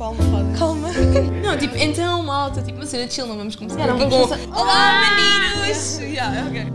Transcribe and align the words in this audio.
com 0.00 0.04
a 0.04 0.06
almofada. 0.08 0.58
Calma. 0.58 0.88
Não, 1.44 1.58
tipo, 1.58 1.76
então, 1.76 2.22
malta, 2.22 2.62
tipo, 2.62 2.78
uma 2.78 2.86
cena 2.86 3.08
chill, 3.10 3.26
não 3.26 3.36
vamos 3.36 3.54
começar 3.54 3.78
Yeah, 3.80 3.98
não 3.98 4.06
aqui 4.06 4.10
vamos 4.16 4.30
com... 4.30 4.34
começar- 4.46 4.58
Olá, 4.60 5.00
meninos! 5.14 5.98
Yeah, 5.98 6.46
ok. 6.48 6.66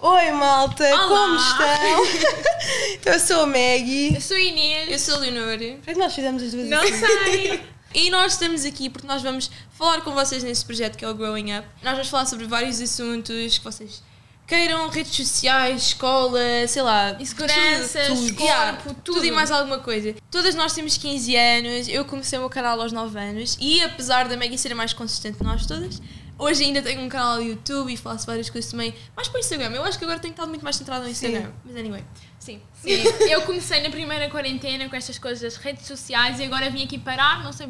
Oi, 0.00 0.32
malta, 0.32 0.84
Olá. 0.84 1.08
como 1.08 1.36
estão? 1.36 2.44
Então, 2.94 3.12
eu 3.12 3.20
sou 3.20 3.42
a 3.42 3.46
Maggie. 3.46 4.14
Eu 4.14 4.20
sou 4.20 4.36
a 4.36 4.40
Inês. 4.40 4.90
Eu 4.90 4.98
sou 4.98 5.14
a 5.16 5.18
Leonor. 5.18 5.58
Por 5.84 5.92
que 5.92 5.98
nós 5.98 6.14
fizemos 6.14 6.42
as 6.42 6.52
duas 6.52 6.68
Não 6.68 6.80
assim? 6.82 6.92
sei. 6.98 7.60
E 7.94 8.10
nós 8.10 8.32
estamos 8.32 8.64
aqui 8.64 8.90
porque 8.90 9.06
nós 9.06 9.22
vamos 9.22 9.48
falar 9.70 10.00
com 10.00 10.10
vocês 10.10 10.42
nesse 10.42 10.64
projeto 10.64 10.96
que 10.98 11.04
é 11.04 11.08
o 11.08 11.14
Growing 11.14 11.56
Up. 11.56 11.68
Nós 11.80 11.92
vamos 11.92 12.08
falar 12.08 12.26
sobre 12.26 12.44
vários 12.44 12.80
assuntos 12.80 13.58
que 13.58 13.62
vocês 13.62 14.02
queiram, 14.46 14.88
redes 14.88 15.14
sociais, 15.14 15.82
escola, 15.88 16.38
sei 16.68 16.82
lá. 16.82 17.16
Inseguranças, 17.18 18.06
tudo, 18.08 18.26
corpo, 18.34 18.42
Yeah, 18.42 18.78
tudo. 18.82 18.94
tudo 19.02 19.24
e 19.24 19.30
mais 19.30 19.50
alguma 19.50 19.78
coisa. 19.78 20.14
Todas 20.30 20.54
nós 20.54 20.72
temos 20.72 20.96
15 20.96 21.36
anos, 21.36 21.88
eu 21.88 22.04
comecei 22.04 22.38
o 22.38 22.42
meu 22.42 22.50
canal 22.50 22.80
aos 22.80 22.92
9 22.92 23.18
anos 23.18 23.56
e 23.60 23.82
apesar 23.82 24.28
da 24.28 24.36
Maggie 24.36 24.58
ser 24.58 24.72
a 24.72 24.74
mais 24.74 24.92
consistente 24.92 25.38
de 25.38 25.44
nós 25.44 25.66
todas, 25.66 26.00
hoje 26.38 26.64
ainda 26.64 26.82
tenho 26.82 27.00
um 27.00 27.08
canal 27.08 27.36
no 27.36 27.42
YouTube 27.42 27.92
e 27.92 27.96
faço 27.96 28.26
várias 28.26 28.50
coisas 28.50 28.70
também, 28.70 28.94
mais 29.16 29.28
para 29.28 29.38
o 29.38 29.40
Instagram. 29.40 29.70
Eu 29.70 29.84
acho 29.84 29.98
que 29.98 30.04
agora 30.04 30.18
tenho 30.18 30.32
estado 30.32 30.48
muito 30.48 30.62
mais 30.62 30.76
centrada 30.76 31.04
no 31.04 31.10
Instagram. 31.10 31.50
Mas 31.64 31.76
anyway, 31.76 32.04
sim. 32.38 32.60
Sim, 32.82 33.02
eu 33.30 33.42
comecei 33.42 33.82
na 33.82 33.90
primeira 33.90 34.28
quarentena 34.28 34.88
com 34.88 34.96
estas 34.96 35.18
coisas 35.18 35.40
das 35.40 35.56
redes 35.56 35.86
sociais 35.86 36.38
e 36.38 36.44
agora 36.44 36.68
vim 36.70 36.84
aqui 36.84 36.98
parar, 36.98 37.42
não 37.42 37.52
sei 37.52 37.68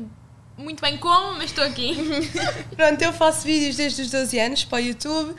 muito 0.57 0.81
bem 0.81 0.97
como, 0.99 1.35
mas 1.35 1.47
estou 1.47 1.65
aqui. 1.65 1.97
Pronto, 2.77 3.01
eu 3.03 3.13
faço 3.13 3.43
vídeos 3.45 3.77
desde 3.77 4.03
os 4.03 4.11
12 4.11 4.39
anos 4.39 4.65
para 4.65 4.77
o 4.79 4.81
YouTube. 4.87 5.35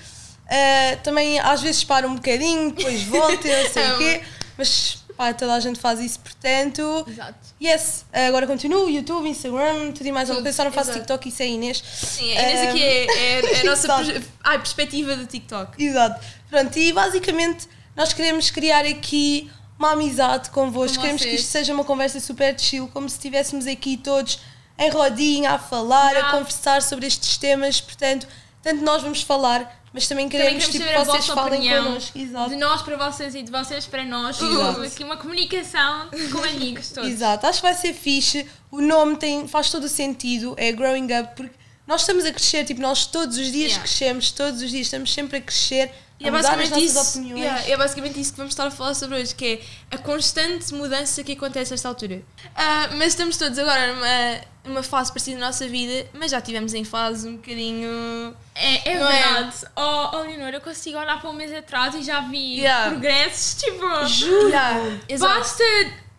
Ah, 0.49 0.97
também 1.03 1.39
às 1.39 1.61
vezes 1.61 1.83
paro 1.83 2.07
um 2.07 2.15
bocadinho, 2.15 2.71
depois 2.71 3.03
volto, 3.03 3.45
eu 3.47 3.63
não 3.63 3.69
sei 3.71 3.91
o 3.91 3.97
quê. 3.99 4.21
Mas 4.57 4.99
pá, 5.17 5.33
toda 5.33 5.53
a 5.53 5.59
gente 5.59 5.79
faz 5.79 5.99
isso, 5.99 6.19
portanto. 6.19 7.05
Exato. 7.07 7.35
Yes, 7.61 8.05
agora 8.13 8.45
continuo, 8.45 8.89
YouTube, 8.89 9.27
Instagram, 9.29 9.91
tudo 9.91 10.05
e 10.07 10.11
mais 10.11 10.29
alguma 10.29 10.43
coisa. 10.43 10.55
Só 10.55 10.63
não 10.65 10.71
faço 10.71 10.91
exato. 10.91 10.99
TikTok, 11.05 11.29
isso 11.29 11.41
é 11.43 11.47
Inês. 11.47 11.83
Sim, 11.85 12.37
a 12.37 12.41
Inês 12.43 12.69
aqui 12.69 12.83
é, 12.83 13.05
é, 13.05 13.53
é 13.57 13.61
a 13.61 13.63
nossa 13.65 13.87
pers- 14.03 14.25
ai, 14.43 14.57
perspectiva 14.59 15.15
do 15.15 15.25
TikTok. 15.25 15.83
Exato. 15.83 16.25
Pronto, 16.49 16.77
e 16.77 16.93
basicamente 16.93 17.67
nós 17.95 18.13
queremos 18.13 18.49
criar 18.51 18.85
aqui 18.85 19.49
uma 19.79 19.91
amizade 19.93 20.49
convosco. 20.51 20.95
Com 20.95 21.01
queremos 21.01 21.21
que 21.21 21.29
vocês. 21.29 21.41
isto 21.41 21.51
seja 21.51 21.73
uma 21.73 21.83
conversa 21.83 22.19
super 22.19 22.57
chill, 22.59 22.87
como 22.93 23.09
se 23.09 23.15
estivéssemos 23.15 23.67
aqui 23.67 23.97
todos 23.97 24.39
em 24.77 24.89
rodinha 24.89 25.51
a 25.51 25.59
falar, 25.59 26.15
a 26.15 26.31
conversar 26.31 26.81
sobre 26.81 27.07
estes 27.07 27.37
temas. 27.37 27.81
Portanto, 27.81 28.27
tanto 28.61 28.83
nós 28.83 29.01
vamos 29.01 29.21
falar, 29.21 29.83
mas 29.95 30.09
também 30.09 30.27
Também 30.27 30.59
queremos, 30.59 30.67
queremos 30.67 30.93
tipo, 30.93 31.05
vocês 31.05 31.27
falem 31.27 31.69
connosco. 31.69 32.19
Exato. 32.19 32.49
De 32.49 32.57
nós 32.57 32.81
para 32.81 32.97
vocês 33.09 33.33
e 33.33 33.41
de 33.41 33.49
vocês 33.49 33.87
para 33.87 34.03
nós. 34.03 34.41
Exato. 34.41 34.81
Aqui 34.81 35.03
uma 35.05 35.15
comunicação 35.15 36.09
com 36.33 36.43
amigos 36.43 36.89
todos. 36.89 37.09
Exato, 37.09 37.47
acho 37.47 37.61
que 37.61 37.65
vai 37.67 37.73
ser 37.73 37.93
fixe. 37.93 38.45
O 38.69 38.81
nome 38.81 39.15
tem, 39.15 39.47
faz 39.47 39.69
todo 39.69 39.85
o 39.85 39.87
sentido, 39.87 40.53
é 40.57 40.69
Growing 40.73 41.07
Up, 41.17 41.29
porque 41.37 41.55
nós 41.87 42.01
estamos 42.01 42.25
a 42.25 42.33
crescer, 42.33 42.65
tipo, 42.65 42.81
nós 42.81 43.05
todos 43.05 43.37
os 43.37 43.49
dias 43.53 43.71
Yeah. 43.71 43.79
crescemos, 43.83 44.31
todos 44.31 44.61
os 44.61 44.69
dias 44.69 44.87
estamos 44.87 45.13
sempre 45.13 45.37
a 45.37 45.41
crescer, 45.41 45.89
E 46.17 46.27
é 46.27 46.31
basicamente, 46.31 46.83
isso, 46.83 47.21
yeah, 47.21 47.69
é 47.69 47.75
basicamente 47.75 48.21
isso 48.21 48.31
que 48.31 48.37
vamos 48.37 48.53
estar 48.53 48.65
a 48.65 48.71
falar 48.71 48.93
sobre 48.93 49.19
hoje, 49.19 49.35
que 49.35 49.61
é 49.91 49.95
a 49.95 49.97
constante 49.97 50.73
mudança 50.73 51.21
que 51.23 51.33
acontece 51.33 51.73
a 51.73 51.75
esta 51.75 51.89
altura. 51.89 52.21
Ah, 52.55 52.89
mas 52.93 53.07
estamos 53.07 53.35
todos 53.35 53.59
agora 53.59 53.93
numa, 53.93 54.41
numa 54.63 54.83
fase 54.83 55.11
parecida 55.11 55.37
da 55.39 55.47
nossa 55.47 55.67
vida, 55.67 56.07
mas 56.13 56.31
já 56.31 56.39
tivemos 56.39 56.73
em 56.73 56.85
fase 56.85 57.27
um 57.27 57.35
bocadinho. 57.35 58.33
É, 58.55 58.89
é 58.89 58.93
é? 58.93 58.97
verdade. 58.97 59.55
Oh, 59.75 60.09
oh, 60.13 60.21
Leonor, 60.21 60.53
eu 60.53 60.61
consigo 60.61 60.97
olhar 60.97 61.19
para 61.19 61.29
um 61.29 61.33
mês 61.33 61.53
atrás 61.53 61.93
e 61.95 62.01
já 62.01 62.21
vi 62.21 62.59
Yeah. 62.59 62.91
progressos, 62.91 63.61
tipo... 63.61 64.05
Juro. 64.07 64.47
Yeah. 64.47 64.79
Basta, 65.19 65.63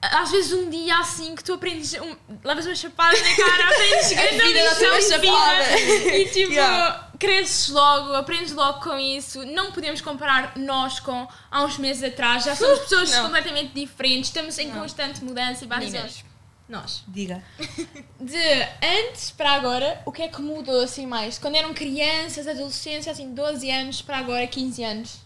às 0.03 0.31
vezes, 0.31 0.53
um 0.53 0.69
dia 0.71 0.99
assim 0.99 1.35
que 1.35 1.43
tu 1.43 1.55
aprendes, 1.55 1.95
um, 1.95 2.17
levas 2.45 2.67
umas 2.67 2.79
chapadas 2.79 3.21
na 3.21 3.37
cara, 3.37 3.65
aprendes 3.75 4.13
grande 4.13 4.43
uma 4.43 4.71
lição 4.71 4.99
de 4.99 5.03
chapada. 5.27 5.65
vida 5.77 6.17
e 6.17 6.25
tipo, 6.31 6.53
Yeah. 6.53 7.11
cresces 7.19 7.69
logo, 7.71 8.13
aprendes 8.15 8.53
logo 8.53 8.81
com 8.81 8.99
isso. 8.99 9.45
Não 9.47 9.73
podemos 9.73 10.01
comparar 10.01 10.53
nós 10.57 11.01
com 11.01 11.27
há 11.51 11.65
uns 11.65 11.79
meses 11.79 12.03
atrás, 12.05 12.45
já 12.45 12.55
somos 12.55 12.81
pessoas 12.89 13.11
Não. 13.11 13.25
completamente 13.25 13.73
diferentes, 13.75 14.29
estamos 14.29 14.57
em 14.59 14.71
constante 14.71 15.25
mudança 15.25 15.65
e 15.65 15.67
basicamente. 15.67 16.25
Nós. 16.69 17.05
Diga. 17.07 17.43
De 18.21 18.37
antes 18.83 19.31
para 19.31 19.53
agora, 19.53 20.03
o 20.05 20.11
que 20.11 20.23
é 20.23 20.29
que 20.29 20.43
mudou 20.43 20.83
assim 20.83 21.07
mais? 21.07 21.39
Quando 21.39 21.55
eram 21.55 21.73
crianças, 21.73 22.49
adolescência, 22.49 23.13
assim, 23.13 23.33
12 23.33 23.71
anos 23.71 24.03
para 24.03 24.19
agora, 24.19 24.45
15 24.49 24.83
anos. 24.83 25.19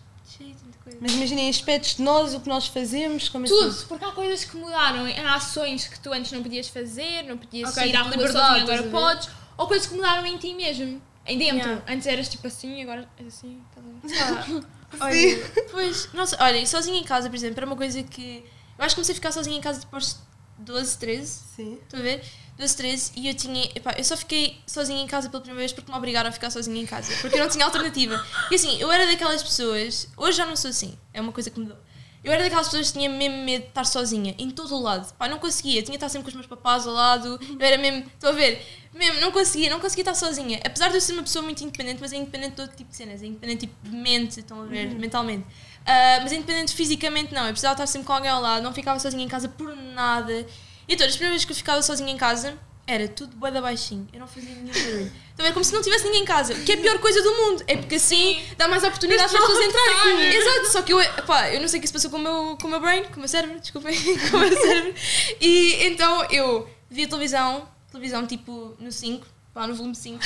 Mas 1.01 1.13
imaginem 1.13 1.49
aspectos 1.49 1.97
de 1.97 2.03
nós, 2.03 2.35
o 2.35 2.41
que 2.41 2.49
nós 2.49 2.67
fazemos, 2.67 3.29
como 3.29 3.45
assim? 3.45 3.55
Tudo, 3.55 3.87
porque 3.87 4.05
há 4.05 4.13
coisas 4.13 4.45
que 4.45 4.57
mudaram, 4.57 5.05
há 5.07 5.35
ações 5.35 5.87
que 5.87 5.99
tu 6.01 6.13
antes 6.13 6.33
não 6.33 6.43
podias 6.43 6.69
fazer, 6.69 7.23
não 7.23 7.37
podias 7.37 7.71
Ok, 7.71 7.83
sair 7.83 7.97
à 7.97 8.05
tipo 8.05 8.17
rua 8.17 8.33
sozinha, 8.33 8.63
agora 8.63 8.83
podes, 8.85 9.29
ou 9.57 9.67
coisas 9.67 9.87
que 9.87 9.95
mudaram 9.95 10.27
em 10.27 10.37
ti 10.37 10.55
mesmo, 10.55 11.01
em 11.27 11.39
dentro. 11.39 11.69
Yeah. 11.69 11.85
Antes 11.89 12.07
eras 12.07 12.29
tipo 12.29 12.47
assim, 12.47 12.83
agora 12.83 13.09
és 13.19 13.27
assim, 13.27 13.61
estás 13.69 13.87
a 13.87 14.43
ver? 14.43 14.65
Ah, 14.99 15.05
olha, 15.07 15.53
pois, 15.71 16.09
não 16.13 16.27
sei, 16.27 16.39
olha, 16.41 16.67
sozinha 16.67 16.99
em 16.99 17.05
casa, 17.05 17.29
por 17.29 17.37
exemplo, 17.37 17.59
era 17.59 17.67
uma 17.67 17.77
coisa 17.77 18.03
que. 18.03 18.45
Eu 18.79 18.85
acho 18.85 18.95
que 18.95 19.01
comecei 19.01 19.13
a 19.13 19.17
ficar 19.17 19.31
sozinha 19.33 19.57
em 19.59 19.61
casa 19.61 19.81
depois 19.81 20.15
de 20.15 20.30
12, 20.61 20.99
13. 20.99 21.41
Sim. 21.57 21.79
Estou 21.83 22.01
a 22.01 22.03
ver? 22.03 22.25
12, 22.59 22.77
13 22.77 23.13
e 23.17 23.29
eu 23.29 23.35
tinha. 23.35 23.65
Epá, 23.75 23.95
eu 23.97 24.05
só 24.05 24.17
fiquei 24.17 24.59
sozinha 24.67 25.03
em 25.03 25.07
casa 25.07 25.31
pela 25.31 25.41
primeira 25.41 25.61
vez 25.61 25.73
porque 25.73 25.91
me 25.91 25.97
obrigaram 25.97 26.29
a 26.29 26.33
ficar 26.33 26.51
sozinha 26.51 26.81
em 26.81 26.87
casa. 26.87 27.13
Porque 27.21 27.37
eu 27.37 27.43
não 27.43 27.49
tinha 27.49 27.65
alternativa. 27.65 28.23
E 28.51 28.55
assim, 28.55 28.79
eu 28.79 28.93
era 28.93 29.07
daquelas 29.07 29.43
pessoas. 29.43 30.09
Hoje 30.17 30.37
já 30.37 30.47
não 30.47 30.57
sou 30.57 30.71
assim. 30.71 30.97
É 31.13 31.21
uma 31.21 31.33
coisa 31.33 31.51
que 31.51 31.59
mudou. 31.59 31.77
Eu 32.23 32.33
era 32.33 32.43
daquelas 32.43 32.67
pessoas 32.67 32.89
que 32.89 32.99
tinha 32.99 33.09
mesmo 33.09 33.39
medo 33.45 33.63
de 33.63 33.69
estar 33.69 33.85
sozinha, 33.85 34.35
em 34.39 34.51
todo 34.51 34.75
o 34.75 34.81
lado. 34.81 35.11
Pá, 35.15 35.27
não 35.27 35.39
conseguia. 35.39 35.83
Tinha 35.83 35.93
de 35.93 35.97
estar 35.97 36.09
sempre 36.09 36.25
com 36.25 36.29
os 36.29 36.35
meus 36.35 36.47
papás 36.47 36.87
ao 36.87 36.93
lado. 36.93 37.41
Eu 37.59 37.67
era 37.67 37.79
mesmo. 37.79 38.05
Estou 38.07 38.31
a 38.31 38.33
ver? 38.33 38.63
Mesmo, 38.93 39.21
não 39.21 39.33
conseguia, 39.33 39.71
não 39.71 39.81
conseguia 39.81 40.03
estar 40.03 40.15
sozinha. 40.15 40.61
Apesar 40.65 40.89
de 40.89 40.97
eu 40.97 41.01
ser 41.01 41.15
uma 41.15 41.23
pessoa 41.23 41.43
muito 41.43 41.63
independente, 41.63 41.99
mas 42.01 42.13
é 42.13 42.17
independente 42.17 42.57
de 42.57 42.61
outro 42.61 42.77
tipo 42.77 42.91
de 42.91 42.97
cenas. 42.97 43.23
É 43.23 43.27
independente 43.27 43.61
tipo 43.67 43.89
de 43.89 43.97
mente, 43.97 44.41
estão 44.41 44.61
a 44.63 44.65
ver? 44.67 44.95
Mentalmente. 44.95 45.47
Ah, 45.87 46.19
mas 46.23 46.33
independente 46.33 46.75
fisicamente, 46.75 47.33
não. 47.33 47.43
Eu 47.43 47.53
precisava 47.53 47.75
estar 47.75 47.87
sempre 47.87 48.07
com 48.07 48.13
alguém 48.13 48.31
ao 48.31 48.43
lado. 48.43 48.63
Não 48.63 48.75
ficava 48.75 48.99
sozinha 48.99 49.25
em 49.25 49.29
casa 49.29 49.49
por 49.49 49.75
nada. 49.75 50.47
E 50.87 50.95
então, 50.95 51.07
as 51.07 51.13
primeiras 51.13 51.37
vezes 51.37 51.45
que 51.45 51.53
eu 51.53 51.57
ficava 51.57 51.83
sozinha 51.83 52.13
em 52.13 52.17
casa, 52.19 52.59
era 52.91 53.09
tudo 53.09 53.37
bué 53.37 53.51
da 53.51 53.61
baixinho. 53.61 54.09
Eu 54.13 54.21
não 54.21 54.27
fazia 54.27 54.51
nenhum 54.51 54.67
barulho. 54.73 55.13
A 55.39 55.43
ver? 55.43 55.53
Como 55.53 55.65
se 55.65 55.73
não 55.73 55.81
tivesse 55.81 56.05
ninguém 56.05 56.23
em 56.23 56.25
casa. 56.25 56.55
Que 56.55 56.73
é 56.73 56.75
a 56.75 56.79
pior 56.79 56.99
coisa 56.99 57.23
do 57.23 57.33
mundo. 57.33 57.65
É 57.67 57.77
porque 57.77 57.95
assim 57.95 58.43
dá 58.59 58.67
mais 58.67 58.83
oportunidade 58.83 59.33
para 59.33 59.41
as 59.41 59.47
pessoas 59.47 59.67
entrarem. 59.67 60.35
Exato. 60.35 60.73
Só 60.73 60.83
que 60.83 60.93
eu, 60.93 60.99
pá, 61.25 61.51
eu 61.51 61.61
não 61.61 61.69
sei 61.69 61.79
o 61.79 61.81
que 61.81 61.87
se 61.87 61.93
passou 61.93 62.11
com 62.11 62.17
o 62.17 62.21
meu, 62.21 62.59
com 62.61 62.67
o 62.67 62.71
meu 62.71 62.81
brain, 62.81 63.05
com 63.05 63.17
o 63.17 63.19
meu 63.21 63.29
cérebro, 63.29 63.61
desculpem, 63.61 63.95
com 64.31 64.37
o 64.37 64.41
meu 64.41 64.61
cérebro. 64.61 64.95
E 65.41 65.87
então 65.87 66.25
eu 66.25 66.69
via 66.91 67.07
televisão, 67.07 67.69
televisão 67.91 68.27
tipo 68.27 68.75
no 68.79 68.91
5, 68.91 69.27
pá, 69.55 69.67
no 69.67 69.75
volume 69.75 69.95
5. 69.95 70.19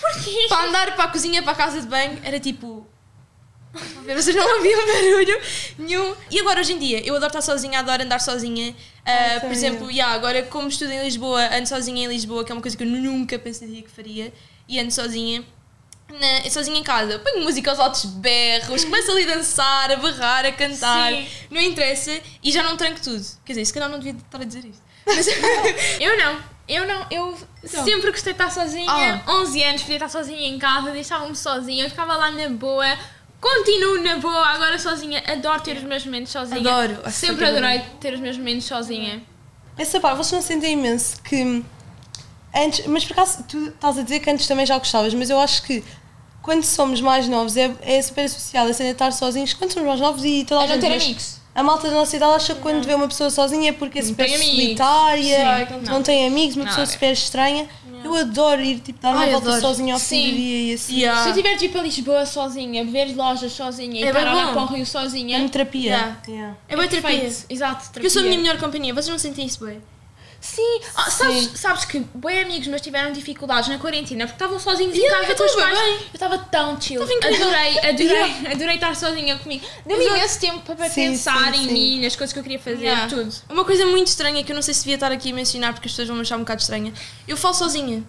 Porquê? 0.00 0.46
Para 0.48 0.68
andar 0.68 0.94
para 0.94 1.04
a 1.04 1.08
cozinha, 1.08 1.42
para 1.42 1.52
a 1.52 1.56
casa 1.56 1.80
de 1.80 1.86
banho, 1.86 2.20
era 2.22 2.38
tipo. 2.38 2.86
Vocês 4.16 4.34
não 4.34 4.56
ouviam 4.56 4.84
barulho 4.86 5.40
nenhum. 5.78 6.14
E 6.30 6.40
agora, 6.40 6.60
hoje 6.60 6.72
em 6.72 6.78
dia, 6.78 7.00
eu 7.06 7.14
adoro 7.14 7.28
estar 7.28 7.40
sozinha, 7.42 7.78
adoro 7.78 8.02
andar 8.02 8.20
sozinha. 8.20 8.74
Ah, 9.06 9.38
por 9.40 9.50
exemplo, 9.52 9.90
yeah, 9.90 10.12
agora, 10.14 10.42
como 10.44 10.68
estudo 10.68 10.90
em 10.92 11.02
Lisboa, 11.02 11.48
ando 11.56 11.68
sozinha 11.68 12.04
em 12.04 12.08
Lisboa, 12.08 12.44
que 12.44 12.50
é 12.50 12.54
uma 12.54 12.60
coisa 12.62 12.76
que 12.76 12.82
eu 12.82 12.88
nunca 12.88 13.38
pensaria 13.38 13.80
que 13.82 13.90
faria, 13.90 14.32
e 14.68 14.78
ando 14.80 14.90
sozinha. 14.92 15.44
Na, 16.08 16.50
sozinha 16.50 16.76
em 16.76 16.82
casa, 16.82 17.20
ponho 17.20 17.44
música 17.44 17.70
aos 17.70 17.78
altos 17.78 18.04
berros, 18.04 18.84
começo 18.84 19.12
ali 19.12 19.22
a 19.30 19.36
dançar, 19.36 19.92
a 19.92 19.96
berrar, 19.96 20.44
a 20.44 20.50
cantar, 20.50 21.12
Sim. 21.12 21.28
não 21.48 21.60
interessa, 21.60 22.20
e 22.42 22.50
já 22.50 22.64
não 22.64 22.76
tranco 22.76 23.00
tudo. 23.00 23.24
Quer 23.44 23.52
dizer, 23.52 23.64
se 23.66 23.72
calhar 23.72 23.88
não 23.88 24.00
devia 24.00 24.18
estar 24.20 24.40
a 24.40 24.44
dizer 24.44 24.64
isto. 24.64 24.82
Mas, 25.06 25.28
Eu 26.00 26.18
não, 26.18 26.40
eu 26.68 26.84
não, 26.84 27.06
eu 27.12 27.38
Então. 27.62 27.84
sempre 27.84 28.10
gostei 28.10 28.32
de 28.32 28.42
estar 28.42 28.50
sozinha, 28.50 29.22
Ah. 29.24 29.32
11 29.34 29.62
anos, 29.62 29.82
podia 29.82 29.96
estar 29.98 30.08
sozinha 30.08 30.48
em 30.48 30.58
casa, 30.58 30.90
deixava-me 30.90 31.36
sozinha, 31.36 31.84
eu 31.84 31.88
ficava 31.90 32.16
lá 32.16 32.28
na 32.32 32.48
boa. 32.48 32.98
Continuo 33.40 34.02
na 34.02 34.18
boa, 34.18 34.46
agora 34.48 34.78
sozinha. 34.78 35.22
Adoro 35.26 35.62
ter 35.62 35.76
os 35.76 35.82
meus 35.82 36.04
momentos 36.04 36.30
sozinha. 36.32 36.60
Adoro. 36.60 36.98
Acho 37.04 37.16
Sempre 37.16 37.46
adorei 37.46 37.80
ter 37.98 38.12
os 38.14 38.20
meus 38.20 38.36
momentos 38.36 38.66
sozinha. 38.66 39.22
Essa 39.78 39.98
parte, 39.98 40.18
vocês 40.18 40.32
não 40.32 40.42
sentem 40.42 40.74
imenso 40.74 41.22
que 41.22 41.64
antes, 42.54 42.86
mas 42.86 43.04
por 43.04 43.12
acaso 43.14 43.42
tu 43.48 43.68
estás 43.68 43.96
a 43.98 44.02
dizer 44.02 44.20
que 44.20 44.28
antes 44.28 44.46
também 44.46 44.66
já 44.66 44.76
gostavas, 44.76 45.14
mas 45.14 45.30
eu 45.30 45.40
acho 45.40 45.62
que 45.62 45.82
quando 46.42 46.64
somos 46.64 47.00
mais 47.00 47.26
novos 47.28 47.56
é, 47.56 47.74
é 47.80 48.02
super 48.02 48.24
associado 48.24 48.70
a 48.70 48.74
cena 48.74 48.90
de 48.90 48.94
estar 48.94 49.10
sozinhos 49.12 49.54
quando 49.54 49.72
somos 49.72 49.88
mais 49.88 50.00
novos 50.00 50.24
e 50.24 50.44
toda 50.44 50.60
a 50.60 50.64
A 50.64 50.66
não 50.66 50.74
gente 50.74 50.82
ter 50.82 50.90
mas 50.90 51.02
amigos. 51.04 51.40
A 51.54 51.62
malta 51.62 51.88
da 51.88 51.94
nossa 51.94 52.14
idade 52.16 52.34
acha 52.34 52.54
que 52.54 52.60
quando 52.60 52.84
vê 52.84 52.94
uma 52.94 53.08
pessoa 53.08 53.28
sozinha 53.28 53.70
é 53.70 53.72
porque 53.72 53.98
é 53.98 54.02
Não 54.02 54.08
super 54.08 54.28
solitária, 54.28 55.68
não. 55.82 55.94
não. 55.94 56.02
tem 56.02 56.26
amigos, 56.26 56.54
uma 56.56 56.64
Não, 56.64 56.70
pessoa 56.70 56.84
é. 56.84 56.86
super 56.86 57.12
estranha. 57.12 57.68
Eu 58.04 58.14
adoro 58.14 58.60
ir 58.62 58.80
tipo, 58.80 59.00
dar 59.00 59.10
uma 59.12 59.20
Ai, 59.20 59.30
volta 59.30 59.48
adoro. 59.48 59.60
sozinha 59.60 59.94
ao 59.94 60.00
fim 60.00 60.06
Sim. 60.24 60.30
do 60.30 60.36
dia 60.36 60.70
e 60.70 60.74
assim. 60.74 60.96
Yeah. 60.98 61.22
Se 61.22 61.28
eu 61.30 61.34
tiver 61.34 61.56
de 61.56 61.64
ir 61.66 61.68
para 61.68 61.82
Lisboa 61.82 62.26
sozinha, 62.26 62.84
ver 62.84 63.14
lojas 63.16 63.52
sozinha 63.52 64.04
É 64.04 64.08
e 64.08 64.12
bem 64.12 64.22
olhar 64.22 64.46
bom. 64.46 64.52
para 64.52 64.62
o 64.62 64.66
Rio 64.66 64.82
É 64.82 64.84
sozinha. 64.84 65.38
uma 65.38 65.48
terapia. 65.48 65.82
Yeah. 65.90 66.16
Yeah. 66.28 66.56
É 66.68 66.76
boa 66.76 66.88
terapia. 66.88 67.18
perfeito. 67.20 67.46
Exato, 67.50 67.90
Porque 67.92 68.06
eu 68.06 68.10
sou 68.10 68.20
a 68.20 68.24
minha 68.24 68.34
terapia. 68.36 68.52
melhor 68.54 68.64
companhia, 68.66 68.94
vocês 68.94 69.08
não 69.08 69.18
sentem 69.18 69.46
isso 69.46 69.64
bem? 69.64 69.80
Sim, 70.40 70.80
ah, 70.96 71.10
sabes, 71.10 71.36
Sim. 71.44 71.50
sabes 71.54 71.84
que 71.84 71.98
bem 72.14 72.40
amigos 72.40 72.66
meus 72.66 72.80
tiveram 72.80 73.12
dificuldades 73.12 73.68
na 73.68 73.78
quarentena 73.78 74.24
porque 74.26 74.36
estavam 74.42 74.58
sozinhos 74.58 74.94
em 74.96 75.00
Yeah, 75.00 75.20
casa 75.20 75.32
eu 75.32 75.36
com 75.36 75.44
os 75.44 75.54
pais. 75.62 75.78
bem. 75.78 75.92
Eu 75.96 76.00
estava 76.14 76.38
tão 76.38 76.80
chill. 76.80 77.02
Adorei, 77.02 77.78
adorei, 77.80 78.52
adorei 78.52 78.74
estar 78.76 78.96
sozinha 78.96 79.38
comigo. 79.38 79.66
Deu-me 79.84 80.06
imenso 80.06 80.40
tempo 80.40 80.60
para 80.60 80.88
Sim, 80.88 81.10
pensar 81.10 81.52
sim, 81.52 81.60
em 81.64 81.66
sim. 81.68 81.72
mim, 81.74 82.00
nas 82.02 82.16
coisas 82.16 82.32
que 82.32 82.38
eu 82.38 82.42
queria 82.42 82.58
fazer, 82.58 82.80
Yeah. 82.84 83.06
tudo. 83.08 83.30
Uma 83.50 83.64
coisa 83.66 83.84
muito 83.84 84.06
estranha 84.06 84.42
que 84.42 84.50
eu 84.50 84.54
não 84.56 84.62
sei 84.62 84.72
se 84.72 84.80
devia 84.80 84.94
estar 84.94 85.12
aqui 85.12 85.30
a 85.30 85.34
mencionar 85.34 85.74
porque 85.74 85.86
as 85.88 85.92
pessoas 85.92 86.08
vão 86.08 86.16
me 86.16 86.22
achar 86.22 86.36
um 86.36 86.40
bocado 86.40 86.62
estranha. 86.62 86.92
Eu 87.28 87.36
falo 87.36 87.52
sozinha. 87.54 88.02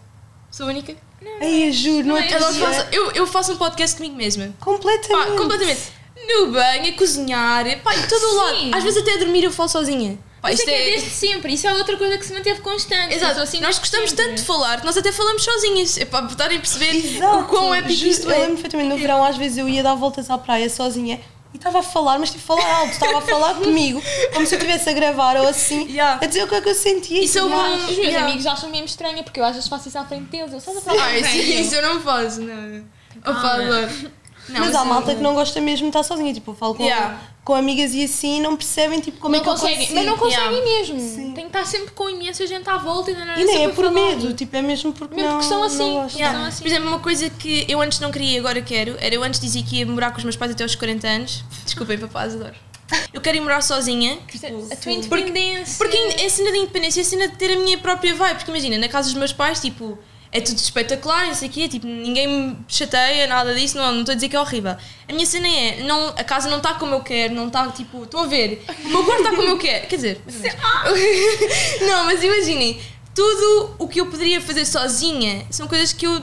Sou 0.50 0.66
a 0.68 0.70
única. 0.70 0.96
Ai, 1.42 1.68
eu 1.68 1.72
juro, 1.74 2.08
não 2.08 2.16
Não 2.16 2.18
é 2.18 2.34
Eu, 2.34 2.40
não 2.40 2.54
faço, 2.54 2.88
eu, 2.94 3.12
eu 3.12 3.28
faço 3.28 3.52
um 3.54 3.58
podcast 3.58 3.96
comigo 3.98 4.16
mesma. 4.16 4.46
Pá, 4.58 4.66
Completamente. 4.66 5.38
completamente. 5.38 5.82
No 6.28 6.52
banho, 6.52 6.94
a 6.94 6.98
cozinhar, 6.98 7.66
pá, 7.82 7.94
em 7.96 8.08
todo 8.08 8.24
o 8.24 8.36
lado. 8.38 8.76
Às 8.76 8.84
vezes 8.84 9.02
até 9.02 9.16
a 9.16 9.18
dormir 9.18 9.44
eu 9.44 9.52
falo 9.52 9.68
sozinha. 9.70 10.18
Pá, 10.42 10.50
é 10.52 10.56
que 10.56 10.70
é 10.70 10.82
é. 10.82 10.92
desde 10.92 11.10
sempre, 11.12 11.54
isso 11.54 11.68
é 11.68 11.74
outra 11.74 11.96
coisa 11.98 12.18
que 12.18 12.26
se 12.26 12.34
manteve 12.34 12.62
constante. 12.62 13.14
Exato, 13.14 13.38
Eu 13.40 13.44
assim 13.44 13.60
nós 13.62 13.78
gostamos 13.78 14.10
sempre. 14.10 14.26
tanto 14.26 14.38
de 14.38 14.44
falar 14.44 14.80
que 14.80 14.86
nós 14.86 14.98
até 14.98 15.12
falamos 15.12 15.44
sozinhas. 15.44 15.98
É 15.98 16.06
para 16.06 16.22
botarem 16.24 16.58
a 16.58 16.60
perceber 16.60 16.96
Exato. 16.96 17.40
o 17.40 17.44
quão 17.46 17.74
épico 17.76 17.94
Juro, 17.94 18.10
isto 18.10 18.26
Eu 18.28 18.32
é. 18.32 18.38
lembro 18.40 18.54
perfeitamente 18.54 18.90
no 18.90 18.98
verão, 18.98 19.24
às 19.24 19.38
vezes 19.38 19.58
eu 19.60 19.70
ia 19.70 19.84
dar 19.84 19.94
voltas 19.96 20.30
à 20.32 20.38
praia 20.38 20.68
sozinha 20.70 21.22
e 21.54 21.58
estava 21.58 21.80
a 21.80 21.84
falar, 21.84 22.18
mas 22.18 22.32
tipo, 22.32 22.42
falar 22.44 22.66
alto, 22.78 22.92
estava 22.94 23.18
a 23.20 23.22
falar 23.22 23.54
comigo, 23.62 24.02
como 24.34 24.48
se 24.48 24.56
eu 24.56 24.58
estivesse 24.58 24.90
a 24.90 24.94
gravar 24.94 25.36
ou 25.38 25.48
assim, 25.48 25.86
Yeah. 25.88 26.20
a 26.24 26.26
dizer 26.26 26.44
o 26.44 26.48
que 26.48 26.56
é 26.56 26.62
que 26.62 26.70
eu 26.70 26.76
sentia. 26.76 27.22
Isso 27.24 27.38
é 27.38 27.44
o 27.44 27.48
Yeah. 27.48 27.76
Os 27.76 27.82
meus 27.86 27.98
Yeah. 27.98 28.26
amigos 28.26 28.46
acham 28.48 28.70
mesmo 28.72 28.86
estranha 28.86 29.22
porque 29.22 29.40
eu 29.40 29.44
às 29.44 29.54
vezes 29.56 29.70
faço 29.70 29.90
isso 29.90 29.98
à 30.00 30.06
frente 30.06 30.24
deles. 30.32 30.52
Eu 30.54 30.60
só 30.60 30.76
a 30.76 30.82
falar 30.82 31.04
Ah, 31.06 31.18
isso, 31.20 31.36
isso 31.38 31.76
eu 31.76 31.82
não 31.84 32.02
faço, 32.02 32.42
não. 32.42 32.84
Opa, 33.20 33.34
Calma. 33.42 33.90
Não, 34.50 34.60
mas 34.60 34.76
há 34.76 34.80
eu- 34.80 34.86
malta 34.86 35.16
que 35.16 35.22
não 35.22 35.34
gosta 35.34 35.60
mesmo 35.62 35.84
de 35.86 35.90
estar 35.90 36.04
sozinha, 36.04 36.34
tipo, 36.34 36.52
eu 36.52 36.56
falo 36.56 36.76
com, 36.76 36.84
Yeah. 36.84 37.20
com 37.44 37.54
amigas 37.56 37.94
e 37.94 38.04
assim 38.04 38.42
não 38.42 38.56
percebem 38.58 39.00
tipo, 39.00 39.18
como 39.20 39.34
Não 39.34 39.40
é 39.40 39.44
que 39.44 39.50
eu 39.50 39.54
conseguem, 39.54 39.78
consigo. 39.78 39.96
mas 39.96 40.06
não 40.06 40.18
conseguem 40.18 40.46
Yeah. 40.58 40.68
mesmo. 40.94 41.00
Sim. 41.00 41.32
Tem 41.34 41.44
que 41.50 41.58
estar 41.58 41.66
sempre 41.66 41.92
com 41.92 42.10
imensa 42.10 42.46
gente 42.48 42.70
à 42.70 42.78
volta 42.78 43.12
e 43.12 43.14
não 43.16 43.38
E 43.38 43.44
nem 43.46 43.66
é 43.66 43.70
por 43.70 43.86
a 43.86 43.90
falar. 43.90 43.92
medo, 43.92 44.34
tipo, 44.34 44.56
é 44.56 44.62
mesmo 44.62 44.92
porque 44.94 45.16
Mesmo 45.16 45.30
não, 45.30 45.38
porque 45.38 45.50
são 45.54 45.64
assim. 45.64 45.78
não. 45.78 46.08
Yeah. 46.08 46.16
Yeah. 46.18 46.48
assim. 46.48 46.62
Por 46.62 46.68
exemplo, 46.68 46.88
uma 46.90 47.00
coisa 47.00 47.30
que 47.30 47.66
eu 47.70 47.82
antes 47.82 48.00
não 48.00 48.12
queria 48.12 48.36
e 48.36 48.40
agora 48.40 48.62
quero 48.62 48.96
era 49.00 49.14
eu 49.16 49.24
antes 49.24 49.40
dizia 49.40 49.64
que 49.64 49.78
ia 49.78 49.86
morar 49.86 50.12
com 50.12 50.18
os 50.18 50.24
meus 50.24 50.36
pais 50.36 50.52
até 50.52 50.64
aos 50.64 50.76
40 50.76 51.08
anos. 51.08 51.44
Desculpem, 51.64 51.98
papás, 51.98 52.34
adoro. 52.36 52.56
Eu 53.14 53.22
quero 53.22 53.38
ir 53.38 53.42
morar 53.42 53.62
sozinha. 53.62 54.20
Isto 54.34 54.46
é 54.46 54.50
tipo, 54.50 54.64
a 54.66 54.68
tua 54.68 54.76
porque- 54.76 54.92
independência. 55.24 55.76
Porque 55.78 55.96
é 55.98 56.28
cena 56.28 56.52
de 56.52 56.58
independência, 56.58 57.00
é 57.00 57.04
cena 57.06 57.28
de 57.30 57.36
ter 57.38 57.54
a 57.54 57.56
minha 57.58 57.78
própria 57.78 58.14
vibe. 58.14 58.36
Porque 58.38 58.52
imagina, 58.52 58.78
na 58.78 58.90
casa 58.90 59.08
dos 59.10 59.18
meus 59.18 59.32
pais, 59.32 59.62
tipo, 59.62 59.98
é 60.32 60.40
tudo 60.40 60.58
espetacular, 60.58 61.28
não 61.28 61.34
sei 61.34 61.50
o 61.50 61.52
quê, 61.52 61.68
tipo, 61.68 61.86
ninguém 61.86 62.28
me 62.28 62.58
chateia, 62.68 63.28
nada 63.28 63.54
disso, 63.54 63.78
não 63.78 63.92
não 63.92 64.00
estou 64.00 64.14
a 64.14 64.16
dizer 64.16 64.30
que 64.30 64.36
é 64.36 64.40
horrível. 64.40 64.72
A 65.10 65.14
minha 65.14 65.26
cena 65.26 65.48
é, 65.48 65.84
não, 65.84 66.08
a 66.10 66.24
casa 66.24 66.50
não 66.50 66.58
está 66.58 66.76
como 66.76 66.96
eu 66.96 67.02
quero, 67.02 67.34
não 67.34 67.48
está, 67.48 67.68
tipo, 67.68 68.04
estão 68.04 68.22
a 68.22 68.28
ver, 68.28 68.64
o 68.86 68.88
meu 68.88 69.04
quarto 69.04 69.24
está 69.24 69.36
como 69.36 69.50
eu 69.50 69.58
quero. 69.58 69.88
Quer 69.88 69.96
dizer, 69.98 70.22
não, 71.86 72.06
mas 72.06 72.24
imaginem, 72.24 72.80
tudo 73.14 73.76
o 73.78 73.88
que 73.88 74.00
eu 74.00 74.06
poderia 74.06 74.40
fazer 74.40 74.66
sozinha 74.66 75.46
são 75.50 75.68
coisas 75.68 75.94
que 75.94 76.06
eu. 76.06 76.22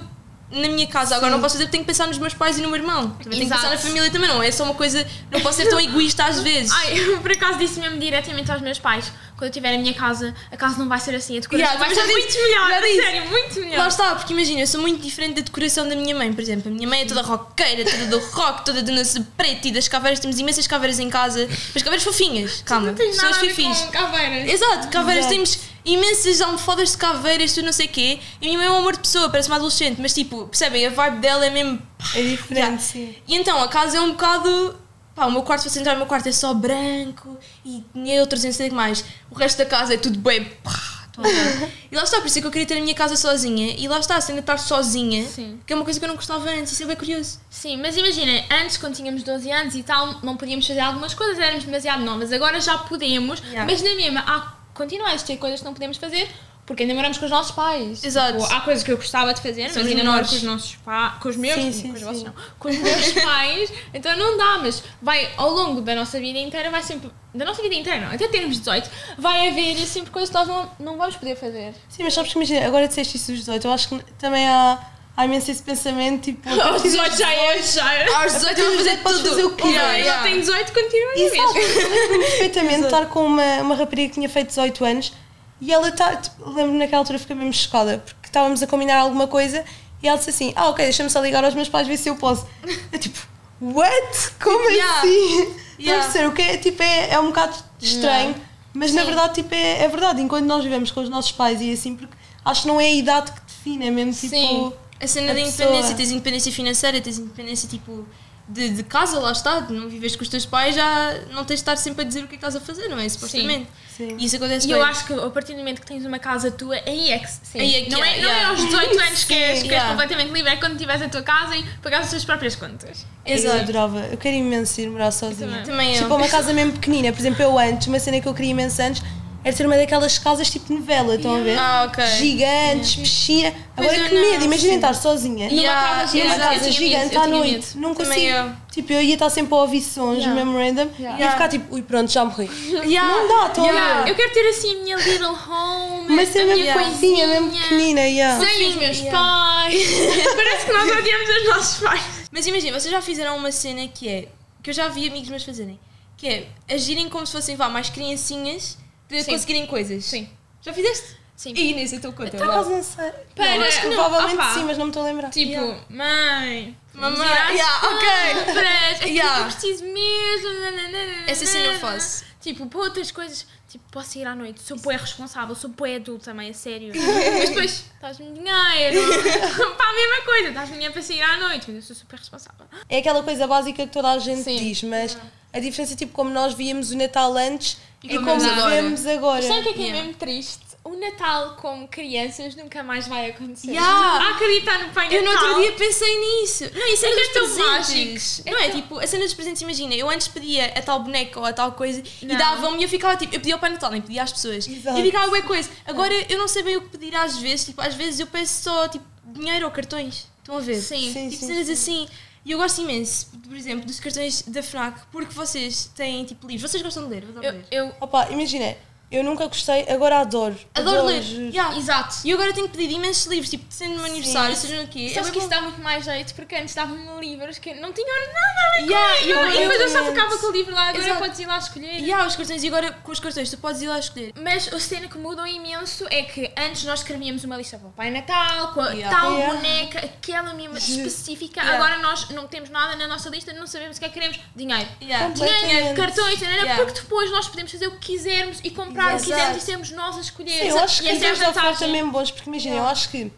Na 0.51 0.67
minha 0.67 0.87
casa, 0.87 1.15
agora 1.15 1.31
não 1.31 1.43
posso 1.43 1.57
fazer 1.57 1.67
porque 1.67 1.73
tenho 1.73 1.85
que 1.85 1.89
pensar 1.89 2.07
nos 2.07 2.17
meus 2.17 2.33
pais 2.33 2.59
e 2.59 2.63
no 2.63 2.69
meu 2.69 2.79
irmão. 2.79 3.11
Também 3.23 3.41
tenho 3.41 3.51
que 3.51 3.55
pensar 3.55 3.69
na 3.69 3.77
família 3.77 4.11
também, 4.11 4.27
não 4.31 4.43
é 4.43 4.51
só 4.51 4.65
uma 4.65 4.73
coisa. 4.73 5.07
Não 5.31 5.43
posso 5.43 5.59
ser 5.59 5.69
tão 5.69 5.79
egoísta 5.79 6.25
às 6.25 6.41
vezes. 6.41 6.73
Ai, 6.73 6.99
eu 6.99 7.21
por 7.21 7.31
acaso 7.31 7.59
disse 7.59 7.79
mesmo 7.79 7.99
diretamente 7.99 8.51
aos 8.51 8.63
meus 8.63 8.79
pais: 8.79 9.13
quando 9.38 9.49
eu 9.49 9.52
tiver 9.52 9.75
a 9.75 9.79
minha 9.79 9.94
casa, 9.94 10.35
a 10.50 10.56
casa 10.56 10.76
não 10.79 10.88
vai 10.88 10.99
ser 10.99 11.14
assim, 11.14 11.38
a 11.38 11.40
decoração 11.40 11.73
Yeah, 11.75 11.79
vai 11.79 11.94
ser 11.94 12.00
já 12.02 12.12
muito 12.12 12.26
disse, 12.26 12.43
melhor. 12.43 12.69
já 12.70 12.81
disse. 12.81 12.96
sério, 13.02 13.31
muito 13.31 13.61
melhor. 13.61 13.79
Lá 13.79 13.88
está, 13.88 14.14
porque 14.17 14.32
imagina, 14.32 14.61
eu 14.61 14.67
sou 14.67 14.81
muito 14.81 15.00
diferente 15.00 15.35
da 15.37 15.43
decoração 15.43 15.88
da 15.88 15.94
minha 15.96 16.14
mãe, 16.14 16.32
por 16.32 16.40
exemplo. 16.43 16.70
A 16.70 16.75
minha 16.75 16.88
mãe 16.88 17.02
é 17.02 17.05
toda 17.06 17.23
roqueira, 17.23 17.85
toda 17.88 18.06
do 18.06 18.19
rock, 18.19 18.64
toda 18.64 18.82
de 18.82 18.90
noce 18.93 19.20
preto 19.37 19.69
e 19.69 19.70
das 19.70 19.87
caveiras. 19.88 20.19
Temos 20.20 20.38
imensas 20.38 20.67
caveiras 20.67 20.99
em 20.99 21.08
casa, 21.08 21.49
mas 21.73 21.82
caveiras 21.82 22.02
fofinhas, 22.05 22.62
calma, 22.67 22.88
não 22.88 22.94
tens 22.94 23.12
pessoas 23.14 23.31
nada 23.32 23.44
a 23.44 23.49
ver 23.49 23.55
fifis. 23.55 23.81
caveiras. 23.90 24.50
Exato, 24.50 24.88
caveiras, 24.88 25.25
Exato. 25.26 25.35
temos 25.35 25.58
imensas 25.85 26.40
almofadas 26.40 26.90
de 26.90 26.96
caveiras, 26.99 27.52
tudo 27.55 27.64
não 27.67 27.73
sei 27.73 27.87
o 27.87 27.88
quê. 27.90 28.19
E 28.40 28.44
a 28.46 28.49
minha 28.49 28.58
mãe 28.58 28.67
é 28.67 28.70
um 28.73 28.76
amor 28.79 28.93
de 28.94 28.99
pessoa, 29.00 29.31
parece 29.31 29.49
uma 29.49 29.56
adolescente, 29.56 30.00
mas 30.00 30.12
tipo, 30.12 30.46
percebem? 30.49 30.85
A 30.87 30.90
vibe 30.90 31.20
dela 31.20 31.46
é 31.46 31.50
mesmo. 31.50 31.81
É 32.14 32.23
diferente, 32.23 32.58
Yeah. 32.58 32.79
sim. 32.79 33.14
E 33.26 33.37
então 33.37 33.62
a 33.62 33.69
casa 33.69 33.96
é 33.99 34.00
um 34.00 34.11
bocado. 34.11 34.76
Pá, 35.19 35.26
o 35.26 35.32
meu 35.32 35.43
quarto, 35.43 35.62
se 35.62 35.70
você 35.70 35.81
entrar 35.81 35.94
no 35.94 35.99
meu 35.99 36.06
quarto, 36.06 36.29
é 36.29 36.32
só 36.32 36.55
branco 36.55 37.37
e 37.65 37.82
neutros 37.93 38.44
e 38.44 38.47
não 38.47 38.55
sei 38.55 38.67
o 38.69 38.70
que 38.70 38.76
mais. 38.76 39.05
O 39.29 39.35
resto 39.35 39.59
da 39.59 39.67
casa 39.67 39.94
é 39.94 39.97
tudo 39.97 40.17
bem. 40.20 40.44
pá, 40.62 40.70
e 41.91 41.97
lá 41.97 42.05
está, 42.05 42.19
por 42.19 42.29
isso 42.29 42.38
é 42.38 42.41
que 42.41 42.47
eu 42.47 42.50
queria 42.53 42.69
ter 42.69 42.79
a 42.79 42.81
minha 42.81 42.94
casa 42.94 43.17
sozinha. 43.17 43.75
E 43.76 43.88
lá 43.88 43.99
está, 43.99 44.20
se 44.20 44.31
ainda 44.31 44.43
estar 44.43 44.56
sozinha, 44.59 45.26
Sim. 45.26 45.59
que 45.67 45.73
é 45.73 45.76
uma 45.76 45.85
coisa 45.85 45.99
que 45.99 46.05
eu 46.05 46.09
não 46.09 46.15
gostava 46.15 46.49
antes. 46.49 46.70
Isso 46.70 46.85
é 46.85 46.87
bem 46.87 46.94
curioso. 46.94 47.41
Sim, 47.50 47.79
mas 47.79 47.97
imagina, 47.97 48.44
antes 48.62 48.76
quando 48.76 48.94
tínhamos 48.94 49.25
12 49.25 49.50
anos 49.50 49.75
e 49.75 49.82
tal, 49.82 50.20
não 50.23 50.37
podíamos 50.37 50.65
fazer 50.65 50.79
algumas 50.79 51.15
coisas, 51.15 51.37
éramos 51.37 51.64
demasiado 51.64 52.05
novas. 52.05 52.32
Agora 52.32 52.61
já 52.61 52.79
podemos, 52.79 53.41
Yeah. 53.41 53.64
mas 53.69 53.82
na 53.82 53.97
mesma, 53.97 54.21
há, 54.25 54.53
continua 54.73 55.09
a 55.09 55.14
existir 55.14 55.37
coisas 55.38 55.59
que 55.59 55.67
não 55.67 55.75
podemos 55.75 55.97
fazer 55.97 56.31
porque 56.69 56.82
ainda 56.82 56.94
moramos 56.94 57.17
com 57.17 57.25
os 57.25 57.31
nossos 57.31 57.50
pais. 57.53 58.05
Exato. 58.05 58.38
Tipo, 58.38 58.55
há 58.55 58.61
coisas 58.61 58.85
que 58.85 58.93
eu 58.93 58.97
gostava 58.99 59.32
de 59.32 59.41
fazer, 59.41 59.70
São 59.70 59.82
mas 59.82 59.91
ainda 59.91 60.05
moro 60.05 60.17
menores. 60.17 60.29
com 60.31 60.37
os 60.37 60.43
nossos 60.43 60.75
pais, 60.76 61.12
com 61.19 61.29
os 61.31 61.37
meus, 61.37 61.55
Sim, 61.55 61.65
com 61.65 61.73
sim, 61.73 61.93
os 61.94 62.03
vossos 62.03 62.19
sim. 62.20 62.25
não, 62.26 62.35
com 62.59 62.69
os 62.69 62.76
meus 62.79 63.12
pais, 63.25 63.73
então 63.94 64.15
não 64.19 64.37
dá, 64.37 64.59
mas 64.59 64.82
vai 65.00 65.31
ao 65.38 65.50
longo 65.50 65.81
da 65.81 65.94
nossa 65.94 66.20
vida 66.20 66.38
inteira, 66.38 66.70
vai 66.70 66.82
sempre, 66.82 67.11
da 67.35 67.44
nossa 67.47 67.62
vida 67.62 67.75
inteira 67.75 68.00
não, 68.06 68.15
até 68.15 68.29
termos 68.29 68.59
18, 68.59 68.91
vai 69.17 69.49
haver 69.49 69.76
sempre 69.79 70.11
coisas 70.11 70.29
que 70.29 70.35
nós 70.35 70.47
não, 70.47 70.70
não 70.79 70.97
vamos 70.99 71.17
poder 71.17 71.37
fazer. 71.37 71.73
Sim, 71.88 72.03
mas 72.05 72.12
sabes 72.12 72.31
que 72.32 72.38
imagina, 72.38 72.67
agora 72.67 72.87
disseste 72.87 73.17
isso 73.17 73.32
dos 73.32 73.41
18, 73.41 73.67
eu 73.67 73.73
acho 73.73 73.88
que 73.88 73.99
também 74.19 74.47
há, 74.47 74.79
há 75.17 75.25
imenso 75.25 75.50
esse 75.50 75.62
pensamento, 75.62 76.25
tipo, 76.25 76.47
Aos 76.53 76.59
partir 76.59 76.82
dos 76.82 76.93
18 76.93 77.17
já 77.17 77.32
é, 77.32 77.62
já 77.62 77.94
é. 77.94 78.14
Aos 78.14 78.32
18 78.35 78.61
eu 78.61 78.67
vou 78.67 78.76
fazer 78.76 78.97
tudo. 78.99 79.29
fazer 79.31 79.44
o 79.47 79.50
quê? 79.56 79.69
Yeah, 79.69 79.99
Eu 79.99 80.05
yeah. 80.05 80.23
tenho 80.23 80.41
18, 80.41 80.73
continua 80.75 81.12
Exato, 81.17 81.59
eu 81.59 81.88
lembro-me 81.91 82.25
perfeitamente 82.26 82.79
de 82.81 82.85
estar 82.93 83.06
com 83.06 83.25
uma, 83.25 83.62
uma 83.62 83.75
rapariga 83.75 84.09
que 84.11 84.14
tinha 84.17 84.29
feito 84.29 84.49
18 84.49 84.85
anos 84.85 85.12
e 85.61 85.73
ela 85.73 85.89
está, 85.89 86.17
tipo, 86.17 86.49
lembro-me 86.51 86.79
naquela 86.79 87.01
altura 87.01 87.19
fiquei 87.19 87.35
mesmo 87.37 87.53
chocada 87.53 87.99
porque 88.05 88.29
estávamos 88.29 88.63
a 88.63 88.67
combinar 88.67 88.99
alguma 88.99 89.27
coisa 89.27 89.65
e 90.03 90.09
ela 90.09 90.17
disse 90.19 90.31
assim: 90.31 90.53
Ah, 90.57 90.69
ok, 90.69 90.85
deixa-me 90.85 91.11
só 91.11 91.21
ligar 91.21 91.45
aos 91.45 91.55
meus 91.55 91.69
pais 91.69 91.87
ver 91.89 91.97
se 91.97 92.09
eu 92.09 92.17
posso. 92.17 92.47
Eu 92.93 92.99
tipo, 92.99 93.19
what? 93.61 94.31
Como 94.43 94.71
Yeah. 94.71 94.99
assim? 95.01 95.55
Yeah. 95.81 96.03
perceber? 96.05 96.27
O 96.29 96.33
que 96.33 96.43
é, 96.43 96.57
tipo, 96.59 96.83
é, 96.83 97.11
é 97.11 97.21
um 97.21 97.27
bocado 97.29 97.55
estranho, 97.81 98.35
mas 98.75 98.93
na 98.93 99.01
Sim. 99.03 99.07
verdade 99.07 99.35
tipo, 99.35 99.55
é, 99.55 99.85
é 99.85 99.89
verdade. 99.89 100.21
Enquanto 100.21 100.45
nós 100.47 100.63
vivemos 100.65 100.91
com 100.91 101.01
os 101.01 101.09
nossos 101.09 101.33
pais 101.33 101.61
e 101.61 101.73
assim, 101.73 101.97
porque 101.97 102.15
acho 102.45 102.63
que 102.63 102.69
não 102.69 102.81
é 102.81 102.85
a 102.87 102.91
idade 102.95 103.33
que 103.33 103.41
define, 103.41 103.87
é 103.87 103.91
mesmo 103.91 104.13
tipo. 104.13 104.29
Sim. 104.29 104.73
A 105.01 105.07
cena 105.07 105.31
A 105.31 105.35
da 105.35 105.41
pessoa. 105.41 105.65
independência, 105.69 105.95
tens 105.97 106.11
independência 106.11 106.53
financeira, 106.53 107.01
tens 107.01 107.19
independência 107.19 107.69
tipo 107.69 108.05
de, 108.49 108.71
de 108.71 108.83
casa, 108.83 109.19
lá 109.19 109.33
está, 109.33 109.61
de 109.61 109.75
não 109.75 109.89
vives 109.89 110.17
com 110.17 110.23
os 110.23 110.29
teus 110.29 110.47
pais, 110.47 110.75
já 110.75 111.15
não 111.31 111.45
tens 111.45 111.56
de 111.56 111.62
estar 111.62 111.77
sempre 111.77 112.03
a 112.03 112.05
dizer 112.05 112.25
o 112.25 112.29
que 112.29 112.35
é 112.35 112.39
que 112.39 112.47
estás 112.47 112.56
a 112.56 112.61
fazer, 112.61 112.89
não 112.89 112.99
é? 112.99 113.06
Supostamente. 113.09 113.69
Sim. 113.95 114.17
E 114.17 114.25
isso 114.25 114.37
acontece 114.37 114.67
E 114.67 114.71
bem. 114.71 114.79
eu 114.79 114.85
acho 114.85 115.06
que 115.06 115.12
a 115.12 115.29
partir 115.29 115.53
do 115.53 115.59
momento 115.59 115.81
que 115.81 115.87
tens 115.87 116.05
uma 116.06 116.19
casa 116.19 116.50
tua, 116.50 116.77
aí 116.87 117.11
é 117.11 117.19
que 117.19 117.29
sim. 117.31 117.61
Aí 117.61 117.75
é 117.75 117.83
que 117.83 117.91
não, 117.91 118.03
é, 118.03 118.19
é, 118.19 118.23
não 118.23 118.31
é 118.31 118.45
aos 118.45 118.65
18 118.65 119.00
anos 119.00 119.25
que 119.25 119.35
és, 119.35 119.62
que 119.62 119.65
és 119.65 119.65
yeah. 119.65 119.91
completamente 119.91 120.33
livre, 120.33 120.50
é 120.50 120.56
quando 120.56 120.79
tiveres 120.79 121.03
a 121.03 121.09
tua 121.09 121.23
casa 121.23 121.56
e 121.56 121.65
pagar 121.83 122.00
as 122.00 122.09
tuas 122.11 122.25
próprias 122.25 122.56
contas. 122.56 123.05
Eu 123.27 123.35
Exato. 123.35 123.56
adorava, 123.59 123.99
eu 124.06 124.17
quero 124.17 124.37
imenso 124.37 124.81
ir 124.81 124.89
morar 124.89 125.11
sozinha. 125.11 125.49
também. 125.49 125.65
Também 125.65 125.97
eu. 125.97 126.03
Tipo, 126.03 126.15
uma 126.15 126.29
casa 126.29 126.53
mesmo 126.53 126.73
pequenina. 126.73 127.12
Por 127.12 127.19
exemplo, 127.19 127.43
eu 127.43 127.59
antes, 127.59 127.87
uma 127.89 127.99
cena 127.99 128.21
que 128.21 128.29
eu 128.29 128.35
queria 128.35 128.53
imenso 128.53 128.81
antes 128.81 129.03
era 129.44 129.57
ter 129.57 129.64
uma 129.66 129.76
daquelas 129.76 130.18
casas 130.18 130.50
tipo 130.50 130.73
novela, 130.75 131.14
estão 131.14 131.37
a 131.37 131.40
ver? 131.40 131.57
Ah, 131.59 131.87
ok. 131.88 132.04
Gigantes, 132.04 132.97
piscina. 132.97 133.54
Agora 133.76 134.09
que 134.09 134.14
medo, 134.14 134.45
imaginem 134.45 134.71
sim. 134.73 134.75
estar 134.76 134.95
sozinha. 134.95 135.49
Numa 135.49 135.61
Yeah, 135.61 135.90
casa 136.00 136.16
Numa 136.18 136.35
casa 136.35 136.49
tinha 136.49 136.61
medo, 136.61 136.73
gigante 136.73 137.16
à 137.16 137.26
noite. 137.28 137.78
Não 137.78 137.95
consigo. 137.95 138.57
Tipo, 138.73 138.92
eu 138.92 139.02
ia 139.02 139.14
estar 139.14 139.30
sempre 139.30 139.54
a 139.54 139.59
ouvir 139.59 139.80
sons 139.80 140.18
Yeah. 140.18 140.35
mesmo 140.35 140.59
random 140.59 140.88
Yeah. 140.99 141.18
e 141.18 141.23
ia 141.23 141.30
ficar 141.30 141.49
tipo, 141.49 141.75
ui, 141.75 141.83
pronto, 141.83 142.11
já 142.11 142.25
morri. 142.25 142.50
Yeah. 142.85 143.09
Não 143.09 143.28
dá, 143.28 143.47
estão 143.47 143.64
a 143.64 143.68
Yeah. 143.68 144.02
ver? 144.02 144.11
Eu 144.11 144.14
quero 144.16 144.33
ter 144.33 144.49
assim 144.49 144.73
a 144.76 144.83
minha 144.83 144.97
little 144.97 145.26
home, 145.28 146.07
Mas 146.16 146.30
a 146.37 146.45
mesmo 146.45 146.54
minha 146.54 146.75
coisinha, 146.75 147.26
mesmo 147.28 147.50
pequenina. 147.50 148.00
Yeah. 148.02 148.45
Sem 148.45 148.68
os 148.68 148.75
meus 148.76 148.99
Yeah. 148.99 149.18
pais. 149.18 149.88
Parece 150.37 150.66
que 150.66 150.73
nós 150.73 150.99
odiamos 150.99 151.28
os 151.30 151.49
nossos 151.49 151.80
pais. 151.80 152.02
Mas 152.30 152.47
imagina, 152.47 152.78
vocês 152.78 152.90
já 152.92 153.00
fizeram 153.00 153.37
uma 153.37 153.52
cena 153.52 153.87
que 153.88 154.09
é, 154.09 154.28
que 154.62 154.71
eu 154.71 154.75
já 154.75 154.88
vi 154.88 155.09
amigos 155.09 155.28
meus 155.30 155.45
fazerem, 155.45 155.78
que 156.16 156.28
é 156.28 156.49
agirem 156.68 157.09
como 157.09 157.25
se 157.26 157.33
fossem, 157.33 157.57
vá, 157.57 157.68
mais 157.68 157.88
criancinhas 157.88 158.76
para 159.09 159.23
Sim. 159.23 159.31
conseguirem 159.33 159.67
coisas. 159.67 160.05
Sim. 160.05 160.29
Já 160.62 160.73
fizeste? 160.73 161.17
Sim. 161.37 161.53
E 161.55 161.71
Inês, 161.71 161.93
eu 161.93 161.97
estou 161.99 162.12
conta. 162.12 162.37
Por 162.37 162.43
acaso 162.50 162.71
não 162.71 162.83
sei. 162.83 163.11
Para- 163.37 163.55
Não, 163.57 163.62
acho 163.65 163.81
que 163.81 163.87
não, 163.87 163.95
provavelmente 163.95 164.55
sim, 164.55 164.65
mas 164.65 164.77
não 164.77 164.87
me 164.87 164.91
estou 164.91 165.03
a 165.05 165.07
lembrar. 165.07 165.31
Tipo, 165.31 165.53
Yeah. 165.53 165.81
mãe, 165.88 166.77
Mamãe, 166.95 167.29
yeah, 167.29 167.87
ok. 167.88 168.45
compras, 168.45 169.00
é 169.03 169.07
Yeah. 169.09 169.38
eu 169.38 169.45
preciso 169.45 169.85
mesmo. 169.85 170.61
nananana. 170.61 171.25
Essa 171.31 171.47
sim 171.47 171.59
eu 171.59 171.79
faço. 171.79 172.25
Tipo, 172.41 172.67
para 172.67 172.81
outras 172.81 173.12
coisas, 173.12 173.47
tipo, 173.69 173.85
posso 173.91 174.19
ir 174.19 174.27
à 174.27 174.35
noite, 174.35 174.61
sou 174.62 174.77
bué 174.79 174.97
responsável, 174.97 175.55
sou 175.55 175.71
bué 175.71 175.97
adulta, 175.97 176.35
mãe, 176.35 176.50
a 176.50 176.55
sério. 176.55 176.93
Mas 177.38 177.49
depois, 177.50 177.85
estás-me 177.95 178.33
dinheiro. 178.33 179.00
para 179.77 179.88
a 179.91 179.93
mesma 179.95 180.25
coisa, 180.25 180.49
estás-me 180.49 180.75
dinheiro 180.75 180.93
para 180.93 181.03
sair 181.03 181.23
à 181.23 181.37
noite, 181.37 181.67
mas 181.71 181.77
eu 181.77 181.83
sou 181.83 181.95
super 181.97 182.19
responsável. 182.19 182.67
É 182.88 182.99
aquela 182.99 183.23
coisa 183.23 183.47
básica 183.47 183.87
que 183.87 183.93
toda 183.93 184.11
a 184.11 184.19
gente 184.19 184.43
Sim. 184.43 184.57
diz, 184.57 184.83
mas 184.83 185.17
a 185.53 185.61
diferença 185.61 185.93
é 185.93 185.97
tipo 185.97 186.12
como 186.12 186.31
nós 186.31 186.55
víamos 186.55 186.91
o 186.91 186.97
Natal 186.97 187.37
antes 187.37 187.77
E 188.02 188.14
e 188.14 188.19
como 188.19 188.26
vemos 188.26 188.45
agora. 188.47 188.75
vemos 188.83 189.07
agora. 189.07 189.43
Sabe 189.43 189.61
o 189.61 189.62
que 189.64 189.69
é 189.69 189.73
que 189.73 189.81
é 189.81 189.83
Yeah. 189.85 190.02
mesmo 190.02 190.14
triste? 190.19 190.69
o 190.85 190.97
Natal 190.97 191.55
como 191.61 191.87
crianças 191.87 192.55
nunca 192.57 192.83
mais 192.83 193.07
vai 193.07 193.28
acontecer. 193.31 193.73
Yeah. 193.73 194.26
A 194.26 194.31
acreditar 194.31 194.78
no 194.87 194.88
Pai 194.95 195.05
Natal. 195.05 195.19
Eu 195.19 195.23
no 195.23 195.31
outro 195.33 195.61
dia 195.61 195.73
pensei 195.73 196.19
nisso. 196.19 196.64
Não, 196.75 196.95
isso 196.95 197.05
é, 197.05 197.09
É 197.11 197.12
que 197.12 197.19
dos 197.21 197.28
é 197.28 197.33
tão 197.35 197.43
presentes. 197.43 198.38
mágico. 198.38 198.50
Não 198.50 198.59
É 198.59 198.64
é 198.64 198.71
tão- 198.71 198.81
tipo, 198.81 198.99
a 198.99 199.07
cena 199.07 199.25
dos 199.25 199.35
presentes, 199.35 199.61
imagina, 199.61 199.95
eu 199.95 200.09
antes 200.09 200.28
pedia 200.28 200.64
a 200.75 200.81
tal 200.81 201.00
boneca 201.00 201.38
ou 201.40 201.45
a 201.45 201.52
tal 201.52 201.73
coisa 201.73 202.02
Não. 202.23 202.35
e 202.35 202.38
davam-me 202.38 202.78
e 202.81 202.85
eu 202.85 202.88
ficava 202.88 203.17
tipo, 203.19 203.35
eu 203.35 203.38
pedia 203.40 203.55
ao 203.55 203.61
Pai 203.61 203.69
Natal, 203.69 203.90
nem 203.90 204.00
pedia 204.00 204.23
às 204.23 204.33
pessoas. 204.33 204.67
Exato. 204.67 204.99
E 204.99 205.02
ficava 205.02 205.28
bué 205.28 205.43
coisa. 205.43 205.69
Agora 205.85 206.14
eu 206.31 206.38
não 206.38 206.49
sei 206.49 206.62
bem 206.62 206.76
o 206.78 206.81
que 206.81 206.88
pedir 206.97 207.14
às 207.14 207.37
vezes, 207.37 207.67
tipo, 207.67 207.83
às 207.83 207.95
vezes 207.95 208.21
eu 208.21 208.26
peço 208.26 208.62
só 208.62 208.88
tipo 208.88 209.05
dinheiro 209.26 209.67
ou 209.67 209.71
cartões. 209.71 210.26
Estão 210.38 210.57
a 210.57 210.61
ver? 210.61 210.81
Sim. 210.81 211.12
Sim, 211.12 211.28
Tipo, 211.28 211.40
sim, 211.43 211.47
cenas 211.49 211.67
sim. 211.67 211.73
assim. 211.75 212.09
E 212.45 212.52
eu 212.52 212.59
gosto 212.59 212.80
imenso, 212.83 213.26
por 213.47 213.54
exemplo, 213.57 213.85
dos 213.87 214.00
cartões 214.00 214.42
da 214.42 214.62
FNAC, 214.62 215.00
porque 215.12 215.33
vocês 215.35 215.90
têm 215.95 216.25
tipo 216.25 216.47
livros. 216.47 216.71
Vocês 216.71 216.83
gostam 216.83 217.04
de 217.04 217.11
ler? 217.11 217.25
Eu 217.71 217.87
eu- 217.88 217.92
Opa, 218.00 218.30
imagina, 218.30 218.75
eu 219.11 219.25
nunca 219.25 219.47
gostei, 219.47 219.87
agora 219.88 220.19
adoro. 220.21 220.57
Adoro 220.75 221.05
ler. 221.07 221.23
Yeah. 221.23 221.77
Exato. 221.77 222.17
E 222.25 222.31
eu 222.31 222.37
agora 222.37 222.53
tenho 222.53 222.69
pedido 222.69 222.93
imensos 222.95 223.27
livros, 223.27 223.49
tipo, 223.50 223.65
sendo 223.71 223.93
no 223.93 223.97
meu 224.03 224.07
aniversário, 224.07 224.55
seja 224.57 224.81
no 224.83 224.88
quê. 224.88 225.11
Sabes 225.15 225.29
É 225.31 225.33
que 225.33 225.38
isso 225.38 225.49
dá 225.49 225.61
muito 225.62 225.81
mais 225.81 226.05
jeito, 226.05 226.35
porque 226.35 226.55
antes 226.55 226.75
davam-me 226.75 227.21
livros 227.21 227.59
que 227.59 227.75
não 227.75 227.93
tinham 227.93 228.09
nada 228.09 228.38
a 228.38 228.81
ver 228.81 228.88
Yeah, 228.88 229.21
eu- 229.23 229.49
E 229.53 229.59
depois 229.61 229.81
eu 229.81 229.88
só 229.88 230.05
ficava 230.05 230.37
com 230.38 230.47
o 230.47 230.53
livro 230.53 230.75
lá, 230.75 230.88
agora 230.91 231.05
Exato. 231.05 231.19
podes 231.21 231.38
ir 231.41 231.47
lá 231.47 231.59
escolher. 231.59 231.99
E 232.00 232.12
há 232.12 232.27
os 232.27 232.37
cartões, 232.37 232.62
e 232.62 232.69
agora 232.69 232.93
com 232.93 233.12
os 233.12 233.21
cartões 233.21 233.50
tu 233.50 233.59
podes 233.59 233.83
ir 233.83 233.88
lá 233.88 233.99
escolher. 233.99 234.33
Mas 234.41 234.73
a 234.73 234.79
cena 234.79 235.09
que 235.09 235.19
mudou 235.19 235.47
imenso 235.47 236.07
é 236.11 236.23
que 236.23 236.50
antes 236.57 236.85
nós 236.85 237.00
escrevíamos 237.00 237.43
uma 237.45 237.57
lista 237.57 237.79
para 237.79 237.88
o 237.88 237.93
Pai 237.93 238.11
Natal, 238.11 238.73
com 238.75 238.81
a 238.81 238.91
Yeah. 238.91 239.17
tal 239.19 239.33
Yeah. 239.33 239.55
boneca, 239.55 239.99
aquela 240.00 240.55
mesma 240.55 240.79
específica. 240.79 241.61
Yeah. 241.61 241.77
Agora 241.85 242.00
nós 242.03 242.29
não 242.31 242.47
temos 242.47 242.71
nada 242.71 242.95
na 242.97 243.07
nossa 243.07 243.29
lista, 243.31 243.53
não 243.53 243.67
sabemos 243.67 243.97
o 243.97 244.00
que 244.00 244.07
é 244.07 244.09
que 244.09 244.15
queremos. 244.15 244.38
Dinheiro. 244.55 244.88
Yeah. 245.03 245.29
Dinheiro, 245.35 245.97
cartões, 245.97 246.41
Yeah. 246.41 246.77
porque 246.77 247.00
depois 247.00 247.31
nós 247.31 247.49
podemos 247.49 247.73
fazer 247.73 247.87
o 247.88 247.93
que 247.93 248.09
quisermos 248.12 248.61
e 248.62 248.71
comprar 248.71 248.98
o 249.07 249.09
que 249.09 249.14
Exato. 249.14 249.31
quisermos 249.31 249.57
e 249.62 249.67
sermos 249.67 249.90
nós 249.93 250.17
a 250.17 250.21
escolher. 250.21 250.50
Sim, 250.62 250.69
eu 250.69 250.78
acho 250.81 251.02
que 251.02 251.09
e 251.09 251.11
essa 251.11 251.25
é 251.25 251.28
a 251.28 251.31
cartões 251.31 251.38
de 251.38 251.45
oferta 251.59 251.71
vantagem. 251.71 251.93
mesmo 251.93 252.12
bons, 252.12 252.31
porque 252.31 252.50
imagina, 252.50 252.76
eu 252.76 252.87
acho 252.87 253.09
que 253.11 253.33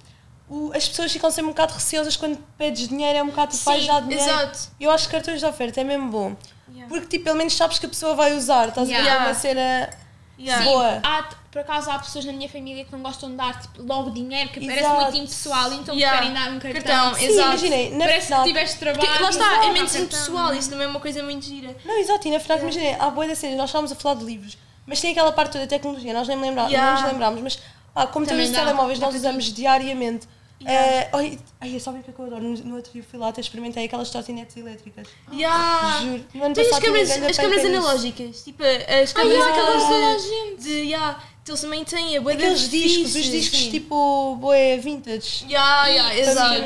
o- 0.48 0.72
as 0.74 0.88
pessoas 0.88 1.12
ficam 1.12 1.30
sempre 1.30 1.46
um 1.50 1.52
bocado 1.54 1.74
receosas 1.74 2.16
quando 2.16 2.38
pedes 2.58 2.88
dinheiro, 2.88 3.18
é 3.18 3.22
um 3.22 3.26
bocado 3.26 3.52
tipo, 3.52 3.64
vais 3.64 3.82
Sim, 3.82 3.86
dar 3.88 4.02
dinheiro. 4.02 4.24
exato. 4.24 4.58
Eu 4.80 4.90
acho 4.90 5.06
que 5.06 5.12
cartões 5.12 5.38
de 5.40 5.46
oferta 5.46 5.80
é 5.80 5.84
mesmo 5.84 6.10
bom. 6.10 6.36
Yeah. 6.72 6.88
Porque 6.88 7.06
tipo, 7.08 7.24
pelo 7.24 7.36
menos 7.36 7.52
sabes 7.56 7.78
que 7.78 7.86
a 7.86 7.88
pessoa 7.88 8.14
vai 8.14 8.32
usar, 8.36 8.68
estás 8.68 8.88
a 8.88 8.92
ver? 8.92 8.98
Yeah. 8.98 9.24
É 9.24 9.26
uma 9.28 9.34
cena 9.34 9.90
Yeah. 10.38 10.64
boa. 10.64 11.00
Há, 11.04 11.28
por 11.52 11.58
acaso 11.60 11.90
há 11.90 11.98
pessoas 11.98 12.24
na 12.24 12.32
minha 12.32 12.48
família 12.48 12.82
que 12.84 12.92
não 12.92 13.00
gostam 13.02 13.28
de 13.30 13.36
dar 13.36 13.60
tipo, 13.60 13.82
logo 13.82 14.10
dinheiro, 14.10 14.48
que 14.50 14.64
parece 14.66 14.88
muito 14.88 15.16
impessoal, 15.18 15.70
então 15.74 15.94
Yeah. 15.94 16.16
preferem 16.18 16.32
dar 16.42 16.50
um 16.52 16.58
cartão. 16.58 16.82
Cartão, 16.82 17.14
Sim, 17.14 17.24
exato. 17.26 17.48
imaginei, 17.48 17.90
na 17.90 17.98
Parece 18.06 18.20
que 18.20 18.26
FNAC- 18.32 18.46
tiveste 18.46 18.78
trabalho. 18.78 19.06
Porque, 19.06 19.22
lá 19.22 19.28
está, 19.30 19.64
é 19.66 19.72
menos 19.72 19.94
impessoal, 19.94 20.54
isso 20.54 20.70
também 20.70 20.86
é 20.86 20.88
uma 20.88 21.00
coisa 21.00 21.22
muito 21.22 21.44
gira. 21.44 21.76
Não, 21.84 21.98
exato, 21.98 22.26
e 22.26 22.30
na 22.30 22.40
FNAC, 22.40 22.62
imagina, 22.62 22.96
há 23.04 23.10
boa 23.10 23.26
da 23.26 23.34
cena, 23.34 23.56
nós 23.56 23.68
estávamos 23.68 23.92
a 23.92 23.96
falar 23.96 24.14
de 24.14 24.24
livros, 24.24 24.56
mas 24.90 25.00
tem 25.00 25.12
aquela 25.12 25.32
parte 25.32 25.52
toda 25.52 25.64
da 25.64 25.70
tecnologia, 25.70 26.12
nós 26.12 26.26
nem 26.28 26.36
me 26.36 26.42
lembrá- 26.48 26.66
Yeah. 26.68 27.00
nos 27.00 27.10
lembramos, 27.12 27.40
mas 27.40 27.58
ah, 27.94 28.06
computadores 28.06 28.48
Também 28.48 28.60
dá, 28.60 28.66
telemóveis 28.66 28.98
nós 28.98 29.14
usamos 29.14 29.44
diariamente. 29.52 30.26
Yeah. 30.62 30.86
Eh, 30.86 31.08
ai, 31.14 31.38
ai, 31.58 31.80
sabem 31.80 32.00
o 32.00 32.04
que 32.04 32.10
é 32.10 32.12
que 32.12 32.20
eu 32.20 32.26
adoro? 32.26 32.42
No, 32.42 32.54
no 32.54 32.76
outro 32.76 32.92
dia 32.92 33.02
fui 33.02 33.18
lá, 33.18 33.28
até 33.28 33.40
experimentei 33.40 33.86
aquelas 33.86 34.10
trotinetes 34.10 34.54
elétricas. 34.58 35.08
Yeah. 35.32 36.00
Juro. 36.02 36.24
No 36.34 36.44
ano 36.44 36.54
Tem 36.54 36.64
as 36.64 36.68
passado 36.70 36.82
tinha 36.82 36.92
câmaras, 36.92 37.08
grande 37.08 37.30
as 37.30 37.36
panca 37.38 37.48
câmaras 37.48 37.64
nisso. 37.70 37.78
analógicas, 37.86 38.44
tipo 38.44 38.62
as 38.62 39.12
câmaras 39.14 39.38
yeah, 39.38 39.52
aquelas 39.52 40.22
de, 40.22 40.56
de 40.64 40.72
yeah, 40.90 41.22
eles 41.48 41.60
também 41.60 41.84
têm 41.84 42.16
a 42.16 42.20
de 42.20 42.30
Aqueles 42.30 42.68
discos, 42.68 43.14
os 43.16 43.24
discos 43.24 43.58
Sim. 43.58 43.70
tipo 43.70 44.36
boé 44.36 44.76
vintage. 44.76 45.44
Yeah, 45.46 45.86
yeah, 45.86 46.16
exato. 46.16 46.62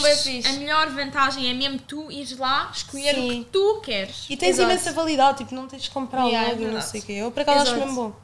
Mas 0.00 0.46
a 0.46 0.52
melhor 0.52 0.90
vantagem 0.90 1.50
é 1.50 1.54
mesmo 1.54 1.78
tu 1.80 2.10
ires 2.10 2.36
lá 2.38 2.70
escolher 2.72 3.18
o 3.18 3.30
Sim. 3.30 3.44
que 3.44 3.50
tu 3.50 3.80
queres. 3.84 4.26
E 4.30 4.36
tens 4.36 4.50
Exato. 4.50 4.70
imensa 4.70 4.92
validade, 4.92 5.38
tipo, 5.38 5.54
não 5.54 5.66
tens 5.66 5.82
de 5.82 5.90
comprar 5.90 6.24
Yeah, 6.26 6.48
é 6.48 6.52
logo 6.52 6.62
e 6.62 6.70
não 6.70 6.80
sei 6.80 7.00
o 7.00 7.04
quê. 7.04 7.12
Eu 7.12 7.30
por 7.30 7.40
acaso 7.40 7.70
acho 7.70 7.76
mesmo 7.76 7.94
bom. 7.94 8.16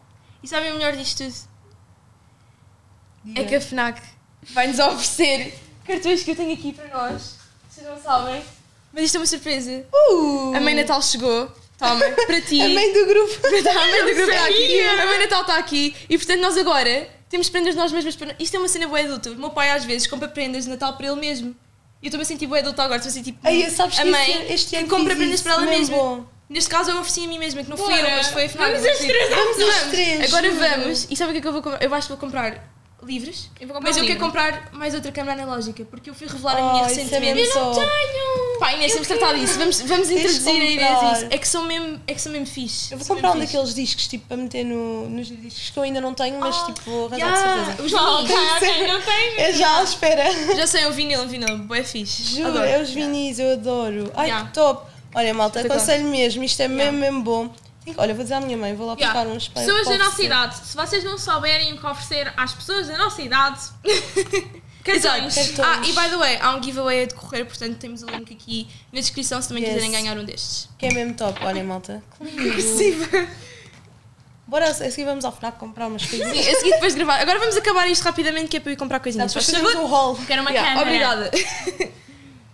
E 0.42 0.48
sabem 0.48 0.72
o 0.72 0.76
melhor 0.76 0.96
disto 0.96 1.24
tudo? 1.24 1.34
É 3.24 3.28
Diga. 3.28 3.44
que 3.44 3.54
a 3.56 3.60
FNAC 3.60 4.02
vai-nos 4.52 4.78
oferecer 4.78 5.58
cartões 5.84 6.22
que 6.22 6.30
eu 6.30 6.36
tenho 6.36 6.54
aqui 6.54 6.72
para 6.72 6.88
nós. 6.88 7.36
Vocês 7.68 7.86
não 7.86 8.00
sabem. 8.00 8.42
Mas 8.92 9.04
isto 9.04 9.16
é 9.16 9.20
uma 9.20 9.26
surpresa. 9.26 9.86
Uh! 9.92 10.54
A 10.54 10.60
mãe 10.60 10.74
Natal 10.74 11.00
chegou. 11.02 11.50
Toma, 11.88 12.04
para 12.26 12.40
ti. 12.40 12.60
A 12.60 12.68
mãe 12.68 12.92
do 12.92 13.06
grupo. 13.06 13.32
A 13.46 13.86
mãe 13.86 14.04
do 14.04 14.14
grupo 14.14 14.30
está 14.30 14.44
aqui. 14.46 14.80
A 14.80 15.06
mãe 15.06 15.18
Natal 15.18 15.40
está 15.42 15.56
aqui. 15.58 15.96
E 16.08 16.16
portanto 16.16 16.40
nós 16.40 16.56
agora 16.56 17.08
temos 17.28 17.48
prendas 17.48 17.74
nós 17.74 17.90
mesmas 17.90 18.14
para... 18.14 18.34
Isto 18.38 18.56
é 18.56 18.58
uma 18.58 18.68
cena 18.68 18.86
boa 18.86 19.00
adulta. 19.00 19.30
O 19.30 19.36
meu 19.36 19.50
pai 19.50 19.70
às 19.70 19.84
vezes 19.84 20.06
compra 20.06 20.28
prendas 20.28 20.64
de 20.64 20.70
Natal 20.70 20.92
para 20.96 21.06
ele 21.06 21.16
mesmo. 21.16 21.56
E 22.02 22.06
eu 22.06 22.08
estou-me 22.08 22.22
a 22.22 22.26
sentir 22.26 22.46
boa 22.46 22.58
adulta 22.60 22.82
agora. 22.82 22.98
Estou 22.98 23.10
a 23.10 23.12
sentir 23.12 23.32
tipo 23.32 23.46
Ai, 23.46 23.68
sabes 23.70 23.98
a 23.98 24.02
que 24.02 24.10
mãe 24.10 24.30
este, 24.42 24.52
este 24.52 24.76
ano 24.76 24.88
compra 24.88 25.16
prendas 25.16 25.40
para 25.40 25.52
ela 25.52 25.62
mesmo 25.62 25.78
mesma. 25.78 25.96
Bom. 25.96 26.26
Neste 26.48 26.68
caso 26.68 26.90
eu 26.90 26.98
ofereci 26.98 27.24
a 27.24 27.28
mim 27.28 27.38
mesma, 27.38 27.64
que 27.64 27.70
não 27.70 27.76
fui 27.78 27.86
Bora. 27.94 28.10
eu, 28.10 28.16
mas 28.16 28.26
foi 28.28 28.44
a 28.44 28.48
FNAC. 28.48 28.72
Vamos 28.72 28.86
as 28.86 28.98
três. 28.98 29.30
Vamos 29.30 29.60
as 29.60 29.82
três, 29.90 30.34
Agora 30.34 30.50
vamos. 30.50 31.06
E 31.10 31.16
sabe 31.16 31.30
o 31.30 31.32
que 31.32 31.38
é 31.38 31.40
que 31.40 31.48
eu 31.48 31.52
vou 31.52 31.62
comprar? 31.62 31.82
Eu 31.82 31.94
acho 31.94 32.06
que 32.06 32.12
vou 32.12 32.20
comprar 32.20 32.72
livros. 33.04 33.48
Eu 33.60 33.68
mas 33.80 33.96
um 33.96 34.00
eu 34.00 34.06
quero 34.06 34.20
comprar 34.20 34.68
mais 34.72 34.94
outra 34.94 35.10
câmera 35.12 35.42
analógica, 35.42 35.84
porque 35.84 36.08
eu 36.10 36.14
fui 36.14 36.26
revelar 36.26 36.56
a 36.56 36.60
Oh, 36.66 36.72
minha 36.72 36.86
isso 36.86 37.00
é 37.00 37.02
recentemente. 37.02 37.34
mesmo 37.34 37.52
só. 37.52 37.72
Tenho! 37.74 38.58
Pá, 38.60 38.72
Inês, 38.74 38.92
temos 38.92 39.08
de 39.08 39.14
tratar 39.16 39.34
disso. 39.38 39.58
Vamos, 39.58 39.80
vamos 39.80 40.10
introduzir 40.10 40.48
a 40.50 40.54
Inês 40.54 40.80
comprar. 40.88 41.08
a 41.08 41.12
isso. 41.14 41.26
É 41.30 41.38
que 41.38 41.48
são 41.48 41.64
mesmo, 41.64 42.00
é 42.06 42.14
que 42.14 42.20
são 42.20 42.32
mesmo 42.32 42.46
fixe. 42.46 42.92
Eu 42.92 42.98
vou 42.98 43.04
São 43.06 43.16
comprar 43.16 43.30
um 43.30 43.32
fixe. 43.40 43.46
daqueles 43.46 43.74
discos 43.74 44.06
tipo 44.06 44.26
para 44.28 44.36
meter 44.36 44.64
no, 44.64 45.08
nos 45.10 45.26
discos 45.28 45.70
que 45.70 45.78
eu 45.78 45.82
ainda 45.82 46.00
não 46.00 46.14
tenho, 46.14 46.38
mas 46.38 46.56
Ah, 46.56 46.66
tipo 46.66 46.80
vou 46.90 47.06
arranjar 47.06 47.26
yeah, 47.28 47.60
de 47.60 47.66
certeza. 47.66 47.82
Os 47.86 47.94
Ah, 47.94 48.16
vinis. 48.18 48.30
ok, 48.32 48.68
ok, 48.70 48.86
não 48.86 49.00
tens? 49.02 49.38
É 49.38 49.52
já 49.52 49.78
à 49.78 49.82
espera. 49.82 50.54
Já 50.56 50.66
sei, 50.66 50.86
o 50.86 50.92
vinil, 50.92 51.22
o 51.22 51.28
vinil. 51.28 51.58
Boé 51.58 51.82
fixe. 51.82 52.36
Juro, 52.36 52.48
Adoro. 52.48 52.64
é 52.66 52.80
os 52.80 52.90
vinis, 52.90 53.38
eu 53.38 53.52
adoro. 53.52 54.10
Ai 54.14 54.26
Yeah. 54.26 54.46
que 54.48 54.54
top. 54.54 54.92
Olha, 55.14 55.34
malta, 55.34 55.60
aconselho 55.60 56.06
mesmo, 56.06 56.42
isto 56.42 56.62
é 56.62 56.68
mesmo, 56.68 56.82
Yeah. 56.96 57.00
mesmo 57.00 57.22
bom. 57.22 57.54
Olha, 57.96 58.14
vou 58.14 58.22
dizer 58.22 58.34
à 58.34 58.40
minha 58.40 58.56
mãe, 58.56 58.74
vou 58.74 58.86
lá 58.86 58.94
buscar 58.94 59.10
Yeah. 59.12 59.30
uns 59.30 59.48
para 59.48 59.62
Pessoas 59.62 59.86
para 59.88 59.98
da 59.98 60.04
nossa 60.04 60.22
idade, 60.22 60.54
se 60.56 60.76
vocês 60.76 61.02
não 61.04 61.18
souberem 61.18 61.72
o 61.72 61.78
que 61.78 61.86
oferecer 61.86 62.32
às 62.36 62.52
pessoas 62.54 62.86
da 62.86 62.96
nossa 62.96 63.20
idade, 63.22 63.60
cartões. 64.84 65.34
Cartões. 65.34 65.60
Ah, 65.60 65.80
e 65.84 65.92
by 65.92 66.08
the 66.10 66.16
way, 66.16 66.38
há 66.40 66.54
um 66.54 66.62
giveaway 66.62 67.02
a 67.02 67.06
decorrer, 67.06 67.44
portanto 67.44 67.76
temos 67.78 68.02
o 68.02 68.06
link 68.06 68.32
aqui 68.32 68.68
na 68.92 69.00
descrição 69.00 69.42
se 69.42 69.48
também 69.48 69.64
Yes. 69.64 69.74
quiserem 69.74 69.92
ganhar 69.92 70.16
um 70.16 70.24
destes. 70.24 70.68
Que 70.78 70.86
é 70.86 70.92
mesmo 70.94 71.14
top, 71.14 71.44
olha, 71.44 71.64
malta. 71.64 72.02
Sim, 72.20 72.98
Bora, 74.46 74.68
a 74.68 74.74
seguir 74.74 75.04
vamos 75.04 75.24
ao 75.24 75.32
FNAC 75.32 75.56
comprar 75.58 75.86
umas 75.86 76.04
coisinhas. 76.04 76.46
a 76.46 76.58
seguir 76.58 76.72
depois 76.72 76.94
gravar. 76.94 77.20
Agora 77.20 77.38
vamos 77.38 77.56
acabar 77.56 77.88
isto 77.88 78.02
rapidamente 78.04 78.48
que 78.48 78.56
é 78.58 78.60
para 78.60 78.70
eu 78.70 78.74
ir 78.74 78.76
comprar 78.76 78.98
Tá, 78.98 79.02
coisinhas. 79.04 79.32
depois 79.32 79.46
Faz 79.46 79.56
fazemos 79.62 79.90
um 79.90 79.94
haul. 79.94 80.16
Quero 80.26 80.42
uma 80.42 80.50
Yeah, 80.50 80.74
câmera. 80.78 81.10
Obrigada. 81.14 81.30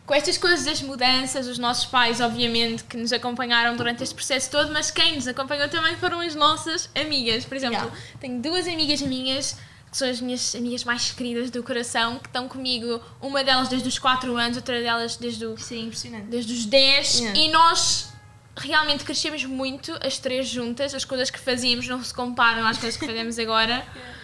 Com 0.09 0.15
estas 0.15 0.39
coisas 0.39 0.65
das 0.65 0.81
mudanças, 0.81 1.47
os 1.47 1.59
nossos 1.59 1.85
pais, 1.85 2.19
obviamente, 2.23 2.83
que 2.85 2.97
nos 2.97 3.13
acompanharam 3.13 3.77
durante 3.77 4.03
este 4.03 4.15
processo 4.15 4.51
todo, 4.51 4.73
mas 4.73 4.91
quem 4.91 5.17
nos 5.17 5.29
acompanhou 5.29 5.69
também 5.69 5.97
foram 5.97 6.21
as 6.21 6.35
nossas 6.35 6.89
amigas. 6.99 7.45
Por 7.45 7.59
exemplo, 7.59 7.77
Yeah. 7.77 7.97
tenho 8.19 8.41
duas 8.41 8.67
amigas 8.67 9.03
minhas, 9.03 9.53
que 9.91 9.99
são 9.99 10.09
as 10.09 10.19
minhas 10.23 10.55
amigas 10.55 10.83
mais 10.85 11.11
queridas 11.11 11.51
do 11.51 11.63
coração, 11.63 12.19
que 12.21 12.27
estão 12.27 12.49
comigo, 12.49 13.03
uma 13.21 13.45
delas 13.45 13.69
desde 13.69 13.87
os 13.87 13.99
4 13.99 14.35
anos, 14.35 14.57
outra 14.57 14.81
delas 14.81 15.17
desde, 15.19 15.45
o, 15.45 15.59
Sim, 15.59 15.89
impressionante. 15.89 16.25
desde 16.29 16.55
os 16.55 16.65
10, 16.65 17.21
Yeah. 17.21 17.39
e 17.41 17.51
nós 17.51 18.09
realmente 18.57 19.05
crescemos 19.05 19.45
muito, 19.45 19.95
as 20.03 20.17
três 20.17 20.49
juntas, 20.49 20.95
as 20.95 21.05
coisas 21.05 21.29
que 21.31 21.39
fazíamos 21.39 21.87
não 21.87 22.03
se 22.03 22.15
comparam 22.15 22.67
às 22.67 22.79
coisas 22.79 22.99
que 22.99 23.05
fazemos 23.07 23.39
agora. 23.39 23.85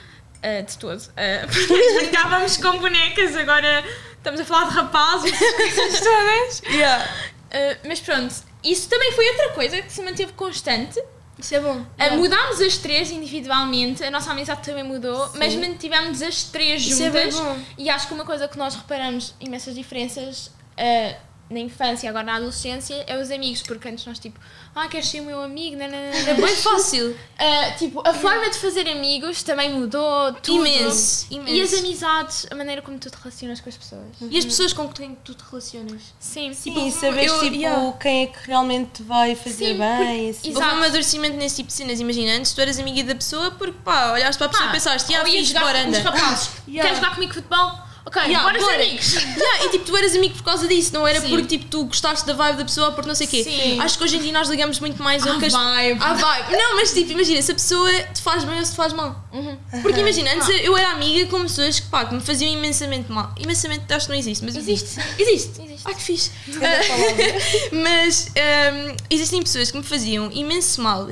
Uh, 0.44 0.62
de 0.62 0.76
todo. 0.76 1.00
Uh, 1.16 1.48
porque 1.50 1.94
brincávamos 2.00 2.58
com 2.58 2.78
bonecas, 2.78 3.34
agora 3.34 3.82
estamos 4.24 4.40
a 4.40 4.44
falar 4.44 4.68
de 4.68 4.74
rapazes, 4.74 5.38
coisas 5.38 6.00
todas. 6.00 6.62
Yeah. 6.72 7.04
Uh, 7.04 7.78
mas 7.86 8.00
pronto, 8.00 8.34
isso 8.64 8.88
também 8.88 9.12
foi 9.12 9.28
outra 9.28 9.50
coisa 9.50 9.82
que 9.82 9.92
se 9.92 10.02
manteve 10.02 10.32
constante. 10.32 11.00
Isso 11.38 11.54
é 11.54 11.60
bom. 11.60 11.76
Uh, 11.80 12.16
mudámos 12.16 12.60
as 12.60 12.78
três 12.78 13.10
individualmente, 13.10 14.02
a 14.02 14.10
nossa 14.10 14.30
amizade 14.30 14.62
também 14.62 14.84
mudou, 14.84 15.28
Sim. 15.28 15.38
mas 15.38 15.54
mantivemos 15.54 16.22
as 16.22 16.44
três 16.44 16.82
Isso 16.86 17.02
é 17.02 17.06
juntas. 17.06 17.38
bom. 17.38 17.58
e 17.76 17.90
acho 17.90 18.08
que 18.08 18.14
uma 18.14 18.24
coisa 18.24 18.48
que 18.48 18.56
nós 18.56 18.74
reparamos 18.74 19.34
imensas 19.40 19.74
diferenças 19.74 20.46
uh, 20.46 21.16
na 21.50 21.58
infância 21.60 22.06
e 22.06 22.08
agora 22.08 22.24
na 22.24 22.36
adolescência 22.36 23.04
é 23.06 23.20
os 23.20 23.30
amigos, 23.30 23.62
porque 23.62 23.88
antes 23.88 24.04
nós 24.06 24.18
tipo, 24.18 24.40
ah, 24.74 24.88
queres 24.88 25.08
ser 25.08 25.20
o 25.20 25.24
meu 25.24 25.42
amigo? 25.42 25.76
Não, 25.76 25.86
não, 25.86 25.98
não. 25.98 26.28
É 26.28 26.34
bem 26.34 26.56
fácil. 26.56 27.10
Uh, 27.10 27.76
tipo, 27.78 28.02
a 28.06 28.14
forma 28.14 28.48
de 28.50 28.58
fazer 28.58 28.88
amigos 28.88 29.42
também 29.42 29.72
mudou, 29.72 30.32
tudo. 30.34 30.66
Imenso, 30.66 31.26
E 31.30 31.38
as 31.38 31.48
imenso. 31.48 31.76
amizades, 31.76 32.46
a 32.50 32.54
maneira 32.54 32.80
como 32.82 32.98
tu 32.98 33.10
te 33.10 33.16
relacionas 33.16 33.60
com 33.60 33.68
as 33.68 33.76
pessoas. 33.76 34.02
E 34.20 34.38
as 34.38 34.44
pessoas 34.44 34.72
com 34.72 34.88
quem 34.88 35.14
tu 35.22 35.34
te 35.34 35.44
relacionas? 35.48 36.02
Sim, 36.18 36.52
Sim, 36.54 36.90
saberes 36.90 37.30
eu- 37.30 37.40
tipo 37.40 37.56
yeah. 37.56 37.92
quem 38.00 38.22
é 38.24 38.26
que 38.26 38.46
realmente 38.46 38.90
te 38.94 39.02
vai 39.02 39.34
fazer 39.34 39.74
Sim, 39.74 39.78
bem. 39.78 40.30
Assim. 40.30 40.48
Houve 40.48 40.60
um 40.66 40.70
amadurecimento 40.70 41.36
nesse 41.36 41.56
tipo 41.56 41.68
de 41.68 41.74
cenas. 41.74 42.00
Imagina, 42.00 42.32
antes 42.32 42.52
tu 42.52 42.60
eras 42.60 42.78
amiga 42.78 43.04
da 43.04 43.14
pessoa 43.14 43.50
porque 43.52 43.78
pá, 43.84 44.12
olhaste 44.12 44.38
para 44.38 44.46
a 44.46 44.50
pessoa 44.50 44.68
e 44.68 44.72
pensaste, 44.72 45.14
ah, 45.14 45.42
jogar 45.44 45.60
bora, 45.60 45.86
anda. 45.86 46.00
rapazes. 46.00 46.50
Yeah. 46.66 46.88
Queres 46.88 46.98
jogar 46.98 47.14
comigo 47.14 47.34
futebol? 47.34 47.83
Ok, 48.06 48.22
Yeah, 48.22 48.42
bora, 48.42 48.60
ser 48.60 48.74
amigos. 48.82 49.14
Yeah, 49.16 49.64
e 49.64 49.68
tipo, 49.70 49.84
tu 49.86 49.96
eras 49.96 50.14
amigo 50.14 50.34
por 50.34 50.42
causa 50.44 50.68
disso, 50.68 50.92
não 50.92 51.06
era 51.06 51.20
Sim. 51.22 51.30
porque 51.30 51.46
tipo, 51.46 51.64
tu 51.70 51.84
gostaste 51.86 52.26
da 52.26 52.34
vibe 52.34 52.58
da 52.58 52.64
pessoa 52.64 52.92
porque 52.92 53.08
não 53.08 53.14
sei 53.14 53.26
o 53.26 53.30
quê. 53.30 53.42
Sim. 53.42 53.80
Acho 53.80 53.96
que 53.96 54.04
hoje 54.04 54.16
em 54.16 54.20
dia 54.20 54.32
nós 54.32 54.46
ligamos 54.48 54.78
muito 54.78 55.02
mais 55.02 55.26
ao 55.26 55.36
À 55.36 55.38
que 55.38 55.46
as- 55.46 55.52
vibe. 55.54 56.02
à 56.02 56.12
vibe. 56.12 56.52
Não, 56.56 56.76
mas 56.76 56.92
tipo, 56.92 57.12
imagina, 57.12 57.40
se 57.40 57.50
a 57.50 57.54
pessoa 57.54 57.90
te 58.12 58.20
faz 58.20 58.44
bem 58.44 58.58
ou 58.58 58.64
se 58.64 58.72
te 58.72 58.76
faz 58.76 58.92
mal. 58.92 59.24
Uhum. 59.32 59.56
Porque 59.82 60.00
imagina, 60.00 60.32
antes 60.34 60.48
Ah. 60.50 60.52
eu 60.52 60.76
era 60.76 60.90
amiga 60.90 61.26
com 61.30 61.40
pessoas 61.42 61.80
que, 61.80 61.86
pá, 61.88 62.04
que 62.04 62.14
me 62.14 62.20
faziam 62.20 62.52
imensamente 62.52 63.10
mal. 63.10 63.32
Imensamente 63.38 63.90
acho 63.92 64.06
que 64.06 64.12
não 64.12 64.18
existe, 64.18 64.44
mas 64.44 64.54
Existe. 64.54 65.00
Existe. 65.18 65.62
Existe. 65.62 65.82
Ai 65.86 65.94
que 65.94 66.02
fixe. 66.02 66.30
Palavra. 66.60 67.34
mas 67.72 68.28
hum, 68.28 68.96
existem 69.10 69.42
pessoas 69.42 69.70
que 69.70 69.76
me 69.78 69.82
faziam 69.82 70.30
imenso 70.32 70.80
mal 70.82 71.08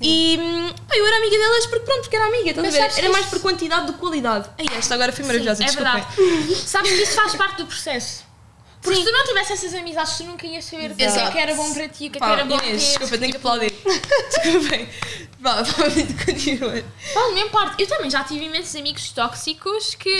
E 0.00 0.38
hum, 0.40 0.72
pá, 0.88 0.96
eu 0.96 1.06
era 1.06 1.16
amiga 1.16 1.38
delas 1.38 1.66
porque 1.66 1.84
pronto, 1.86 2.00
porque 2.02 2.16
era 2.16 2.26
amiga, 2.26 2.50
estás 2.50 2.58
a 2.58 2.62
Mas 2.62 2.74
ver? 2.74 2.80
Era 3.00 3.06
que 3.06 3.08
mais 3.12 3.26
por 3.26 3.40
quantidade 3.40 3.86
do 3.86 3.92
que 3.94 3.98
qualidade. 3.98 4.50
Ei, 4.58 4.66
esta 4.76 4.94
agora 4.94 5.12
foi 5.12 5.24
maravilhosa, 5.24 5.62
é 5.62 5.66
desculpem. 5.66 6.02
verdade. 6.02 6.54
Sabes 6.56 6.90
que 6.92 7.02
isso 7.02 7.12
faz 7.14 7.34
parte 7.34 7.56
do 7.56 7.66
processo. 7.66 8.24
Porque 8.82 9.00
se 9.00 9.04
tu 9.04 9.10
não 9.10 9.24
tivesse 9.24 9.52
essas 9.54 9.74
amizades, 9.74 10.16
tu 10.16 10.22
nunca 10.24 10.46
ias 10.46 10.64
saber 10.64 10.92
o 10.92 10.94
que 10.94 11.02
é 11.02 11.30
que 11.30 11.38
era 11.38 11.54
bom 11.56 11.74
para 11.74 11.88
ti, 11.88 11.94
o 11.94 11.98
que 11.98 12.04
é 12.06 12.10
que 12.10 12.18
Pá, 12.20 12.32
era 12.32 12.44
bom 12.44 12.54
Inês, 12.58 12.82
ter. 12.82 12.88
desculpa, 12.90 13.18
tenho 13.18 13.30
que 13.32 13.36
aplaudir. 13.38 13.72
Desculpem. 14.44 14.88
Vá, 15.40 15.62
vá, 15.62 15.84
continua. 16.24 16.84
Faz 17.12 17.34
mesmo 17.34 17.50
parte. 17.50 17.82
Eu 17.82 17.88
também 17.88 18.08
já 18.10 18.22
tive 18.22 18.44
imensos 18.44 18.76
amigos 18.76 19.10
tóxicos 19.10 19.94
que, 19.96 20.14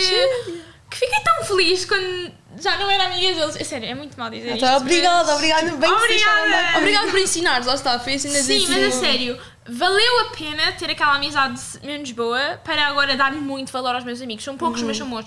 que 0.89 0.97
fiquei 0.97 1.19
tão 1.23 1.45
feliz 1.45 1.85
quando 1.85 2.31
já 2.61 2.77
não 2.77 2.89
era 2.91 3.05
amiga 3.05 3.33
deles. 3.39 3.55
É 3.55 3.63
sério, 3.63 3.87
é 3.87 3.95
muito 3.95 4.17
mal 4.19 4.29
dizer 4.29 4.47
isto. 4.55 4.57
Então, 4.65 4.77
obrigada, 4.77 5.33
obrigada. 5.35 5.61
Bem 5.71 5.93
que 5.93 5.99
vocês 6.01 6.21
Obrigada. 6.21 6.67
bem. 6.71 6.77
Obrigada 6.77 7.07
por 7.11 7.19
ensinares, 7.19 7.67
lá 7.67 7.75
está, 7.75 7.99
foi 7.99 8.15
assim 8.15 8.29
mas- 8.33 8.45
Sim, 8.45 8.65
mas 8.67 8.83
a 8.95 8.99
sério, 8.99 9.39
valeu 9.67 10.19
a 10.21 10.25
pena 10.35 10.71
ter 10.73 10.89
aquela 10.89 11.15
amizade 11.15 11.61
menos 11.83 12.11
boa 12.11 12.59
para 12.63 12.87
agora 12.87 13.15
dar 13.15 13.33
muito 13.33 13.71
valor 13.71 13.95
aos 13.95 14.03
meus 14.03 14.21
amigos. 14.21 14.43
São 14.43 14.57
poucos, 14.57 14.81
mas 14.81 14.97
são 14.97 15.09
bons. 15.09 15.25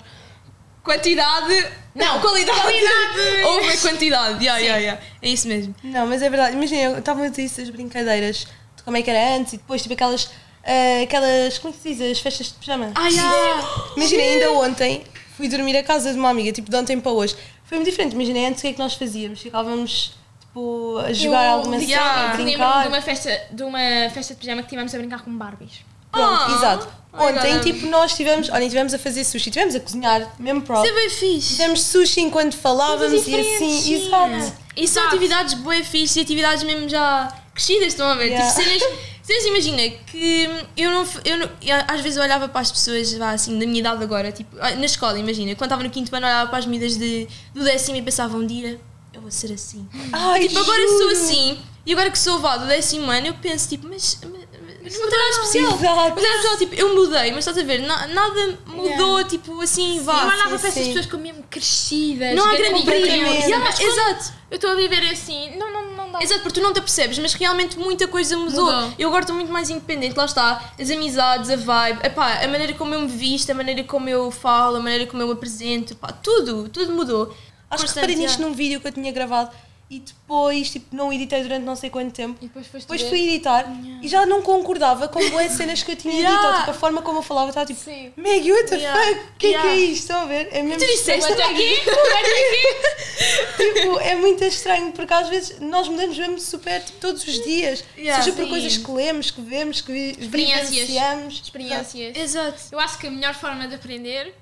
Quantidade. 0.83 1.67
Não, 1.93 2.19
qualidade. 2.19 2.59
qualidade. 2.59 3.43
Houve 3.45 3.69
a 3.69 3.77
quantidade. 3.77 4.43
Yeah, 4.43 4.59
yeah, 4.59 4.77
yeah. 4.79 5.01
É 5.21 5.29
isso 5.29 5.47
mesmo. 5.47 5.75
Não, 5.83 6.07
mas 6.07 6.21
é 6.23 6.29
verdade. 6.29 6.55
Imagina, 6.55 6.81
eu 6.81 6.99
estava 6.99 7.23
a 7.23 7.29
dizer 7.29 7.43
isso 7.43 7.61
das 7.61 7.69
brincadeiras, 7.69 8.47
de 8.75 8.83
como 8.83 8.97
é 8.97 9.01
que 9.01 9.09
era 9.09 9.35
antes 9.35 9.53
e 9.53 9.57
depois, 9.57 9.81
tipo 9.81 9.93
aquelas. 9.93 10.31
ah, 10.63 11.03
aquelas. 11.03 11.59
Como 11.59 11.71
é 11.73 11.77
que 11.77 11.83
se 11.83 11.93
diz? 11.93 12.11
As 12.11 12.19
festas 12.19 12.47
de 12.47 12.53
pijama. 12.53 12.91
Ai, 12.95 13.13
ai. 13.15 13.63
Imagina, 13.95 14.23
ainda 14.23 14.51
ontem 14.53 15.03
fui 15.37 15.47
dormir 15.47 15.77
a 15.77 15.83
casa 15.83 16.11
de 16.11 16.17
uma 16.17 16.29
amiga, 16.29 16.51
tipo 16.51 16.69
de 16.69 16.75
ontem 16.75 16.99
para 16.99 17.11
hoje. 17.11 17.35
Foi 17.65 17.77
muito 17.77 17.89
diferente. 17.89 18.13
Imagina, 18.13 18.47
antes 18.47 18.59
o 18.59 18.61
que 18.63 18.67
é 18.69 18.73
que 18.73 18.79
nós 18.79 18.95
fazíamos? 18.95 19.39
Ficávamos 19.39 20.13
tipo 20.53 20.97
a 20.97 21.13
jogar 21.13 21.45
Eu 21.45 21.51
alguma 21.51 21.79
cena, 21.79 21.89
yeah, 21.91 22.11
a 22.13 22.25
lembro-me 22.31 22.43
brincar. 22.51 22.81
de 22.83 22.87
uma, 22.89 23.01
festa, 23.01 23.41
de 23.51 23.63
uma 23.63 24.09
festa 24.13 24.33
de 24.33 24.39
pijama 24.39 24.61
que 24.63 24.69
tivemos 24.69 24.93
a 24.93 24.97
brincar 24.97 25.21
com 25.21 25.37
Barbies. 25.37 25.79
Pronto, 26.11 26.41
Ah. 26.43 26.55
exato. 26.57 26.87
Ontem, 27.13 27.59
tipo, 27.59 27.87
nós 27.87 28.11
estivemos, 28.11 28.49
olha, 28.49 28.63
estivemos 28.63 28.93
a 28.93 28.99
fazer 28.99 29.23
sushi, 29.23 29.49
estivemos 29.49 29.75
a 29.75 29.79
cozinhar, 29.79 30.21
mesmo 30.39 30.61
Isso 30.61 30.71
é 30.71 30.73
próprio. 30.75 30.95
bem 30.95 31.09
fixe. 31.09 31.47
Fizemos 31.49 31.81
sushi 31.83 32.21
enquanto 32.21 32.55
falávamos 32.55 33.27
e 33.27 33.35
assim, 33.39 33.93
exato. 33.95 34.53
E 34.75 34.87
são 34.87 35.05
atividades 35.07 35.53
bem 35.55 35.83
fixe 35.83 36.19
e 36.19 36.21
atividades 36.21 36.63
mesmo 36.63 36.87
já 36.87 37.33
crescidas, 37.53 37.87
estão 37.89 38.07
a 38.07 38.15
ver? 38.15 38.27
Yeah. 38.27 38.49
Tipo, 38.53 38.63
cenas, 38.63 38.83
cenas, 39.23 39.45
imagina 39.45 39.89
que 40.07 40.49
eu 40.77 40.89
não, 40.89 41.05
eu 41.25 41.37
não. 41.37 41.49
às 41.87 41.99
vezes 42.01 42.15
eu 42.17 42.23
olhava 42.23 42.47
para 42.47 42.61
as 42.61 42.71
pessoas, 42.71 43.13
vá, 43.13 43.31
assim, 43.31 43.59
da 43.59 43.65
minha 43.65 43.79
idade 43.79 44.01
agora, 44.03 44.31
tipo, 44.31 44.55
ah, 44.61 44.71
na 44.75 44.85
escola, 44.85 45.19
imagina, 45.19 45.53
quando 45.55 45.67
estava 45.67 45.83
no 45.83 45.89
quinto 45.89 46.13
ano, 46.15 46.25
olhava 46.25 46.49
para 46.49 46.59
as 46.59 46.65
medidas 46.65 46.97
de, 46.97 47.27
do 47.53 47.63
décimo 47.65 47.97
e 47.97 48.01
pensava 48.01 48.37
um 48.37 48.45
dia, 48.47 48.79
eu 49.21 49.23
vou 49.23 49.31
ser 49.31 49.53
assim. 49.53 49.87
Ai, 50.11 50.47
Tipo, 50.47 50.59
agora 50.59 50.87
sou 50.87 50.97
juro. 50.99 51.11
assim, 51.11 51.59
e 51.85 51.93
agora 51.93 52.09
que 52.11 52.19
sou 52.19 52.39
vá 52.39 52.57
do 52.57 52.67
décimo 52.67 53.09
ano, 53.11 53.27
eu 53.27 53.33
penso, 53.35 53.69
tipo, 53.69 53.87
mas. 53.87 54.17
mas, 54.23 54.41
mas 54.83 54.99
não 54.99 55.09
tem 55.09 55.17
nada 55.19 55.29
especial. 55.31 55.73
Exato. 55.73 56.13
Mas 56.15 56.23
era 56.23 56.35
especial, 56.35 56.57
tipo, 56.57 56.75
eu 56.75 56.95
mudei, 56.95 57.31
mas 57.31 57.39
estás 57.47 57.57
a 57.57 57.63
ver, 57.63 57.81
na- 57.81 58.07
nada 58.07 58.57
mudou, 58.65 59.23
tipo, 59.23 59.61
assim, 59.61 59.97
eu 59.99 60.03
vá. 60.03 60.25
olhava 60.25 60.55
sim, 60.55 60.59
para 60.59 60.69
essas 60.69 60.87
pessoas 60.87 61.05
como 61.05 61.23
mesmo 61.23 61.43
crescidas. 61.49 62.35
Não 62.35 62.43
há 62.43 62.55
grande. 62.55 62.89
Yeah, 62.89 63.69
Exato. 63.83 64.41
Eu 64.51 64.55
estou 64.55 64.71
a 64.71 64.75
viver 64.75 65.01
assim, 65.09 65.55
não, 65.55 65.71
não, 65.71 65.93
não 65.95 66.11
dá. 66.11 66.21
Exato, 66.21 66.41
porque 66.41 66.59
tu 66.59 66.63
não 66.63 66.73
te 66.73 66.79
apercebes, 66.79 67.17
mas 67.19 67.33
realmente 67.33 67.79
muita 67.79 68.05
coisa 68.07 68.35
mudou. 68.35 68.65
Mudou. 68.65 68.93
Eu 68.99 69.07
agora 69.07 69.23
estou 69.23 69.33
muito 69.35 69.49
mais 69.51 69.69
independente, 69.69 70.15
lá 70.17 70.25
está, 70.25 70.73
as 70.77 70.89
amizades, 70.89 71.49
a 71.49 71.55
vibe, 71.55 71.99
epá, 72.05 72.43
a 72.43 72.47
maneira 72.49 72.73
como 72.73 72.93
eu 72.93 72.99
me 73.01 73.07
visto, 73.07 73.49
a 73.49 73.53
maneira 73.53 73.81
como 73.85 74.09
eu 74.09 74.29
falo, 74.29 74.75
a 74.75 74.79
maneira 74.81 75.05
como 75.07 75.23
eu 75.23 75.27
me 75.27 75.33
apresento, 75.33 75.95
pá, 75.95 76.11
tudo, 76.11 76.67
tudo 76.67 76.91
mudou. 76.91 77.33
Acho 77.71 77.85
que 77.85 77.93
reparei 77.95 78.15
nisto 78.15 78.35
yeah. 78.35 78.45
num 78.47 78.53
vídeo 78.53 78.79
que 78.81 78.87
eu 78.87 78.91
tinha 78.91 79.11
gravado 79.11 79.51
e 79.89 79.99
depois, 79.99 80.69
tipo, 80.69 80.95
não 80.95 81.11
editei 81.11 81.41
durante 81.43 81.63
não 81.65 81.75
sei 81.75 81.89
quanto 81.89 82.13
tempo. 82.13 82.37
E 82.41 82.47
depois 82.47 82.65
Depois 82.71 83.01
fui 83.01 83.27
editar 83.27 83.65
e 84.01 84.07
já 84.07 84.25
não 84.25 84.41
concordava 84.41 85.09
com 85.09 85.19
boas 85.31 85.51
cenas 85.57 85.83
que 85.83 85.91
eu 85.91 85.95
tinha 85.97 86.13
Yeah. 86.13 86.47
ou, 86.49 86.55
tipo, 86.59 86.71
a 86.71 86.73
forma 86.73 87.01
como 87.01 87.17
eu 87.19 87.21
falava, 87.21 87.49
estava 87.49 87.65
tipo, 87.65 87.79
Sim. 87.81 88.13
Maggie, 88.15 88.53
what 88.53 88.69
the 88.69 88.77
Yeah. 88.77 89.01
fuck? 89.03 89.19
O 89.19 89.37
que 89.37 89.47
é 89.47 89.49
que 89.49 89.55
é 89.55 89.59
Yeah. 89.59 89.75
isto? 89.75 90.01
Estão 90.03 90.21
a 90.21 90.25
ver? 90.27 90.47
É 90.53 90.63
mesmo 90.63 90.79
Tu 90.79 90.85
disseste 90.91 91.31
Até 91.33 91.43
aqui, 91.43 91.75
até 91.81 92.19
aqui. 92.21 93.73
tipo, 93.81 93.99
é 93.99 94.15
muito 94.15 94.43
estranho 94.45 94.91
porque 94.93 95.13
às 95.13 95.27
vezes 95.27 95.59
nós 95.59 95.87
mudamos 95.89 96.17
mesmo 96.17 96.39
super 96.39 96.81
tipo, 96.81 96.97
todos 96.99 97.27
os 97.27 97.43
dias, 97.43 97.83
Yeah. 97.97 98.23
seja 98.23 98.33
por 98.35 98.45
Sim. 98.45 98.49
coisas 98.49 98.77
que 98.77 98.91
lemos, 98.91 99.29
que 99.31 99.41
vemos, 99.41 99.81
que 99.81 99.91
Experiências. 99.91 100.69
vivenciamos. 100.69 101.41
Experiências. 101.43 102.15
Exato. 102.17 102.61
Eu 102.71 102.79
acho 102.79 102.97
que 102.97 103.07
a 103.07 103.11
melhor 103.11 103.33
forma 103.33 103.67
de 103.67 103.75
aprender 103.75 104.33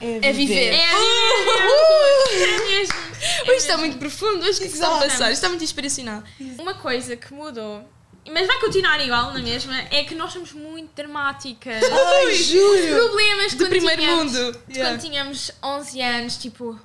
É 0.00 0.28
É 0.28 0.32
viver. 0.32 0.72
é 0.74 0.90
a 0.92 0.98
Uh! 0.98 2.28
É 2.32 2.66
mesmo. 2.68 2.94
Hoje 3.48 3.56
está 3.56 3.76
muito 3.76 3.98
profundo, 3.98 4.44
hoje 4.44 4.58
o 4.58 4.60
que 4.62 4.64
é 4.64 4.68
que 4.68 4.74
está 4.74 4.94
a 4.96 4.98
passar? 5.00 5.32
Está 5.32 5.48
muito 5.48 5.64
inspiracional. 5.64 6.22
Uma 6.58 6.74
coisa 6.74 7.16
que 7.16 7.32
mudou, 7.34 7.84
mas 8.30 8.46
vai 8.46 8.58
continuar 8.60 9.00
igual 9.00 9.32
na 9.32 9.40
mesma, 9.40 9.76
é 9.90 10.04
que 10.04 10.14
nós 10.14 10.32
somos 10.32 10.52
muito 10.52 10.90
dramáticas. 10.94 11.82
Ai, 11.82 12.34
juro! 12.34 12.94
Problemas 12.94 13.52
Do 13.54 13.58
quando 13.64 13.70
primeiro 13.70 14.02
mundo. 14.02 14.52
de 14.68 14.74
Yeah. 14.74 14.90
Quando 14.96 15.00
tínhamos 15.00 15.50
11 15.62 16.00
anos, 16.02 16.36
tipo, 16.36 16.78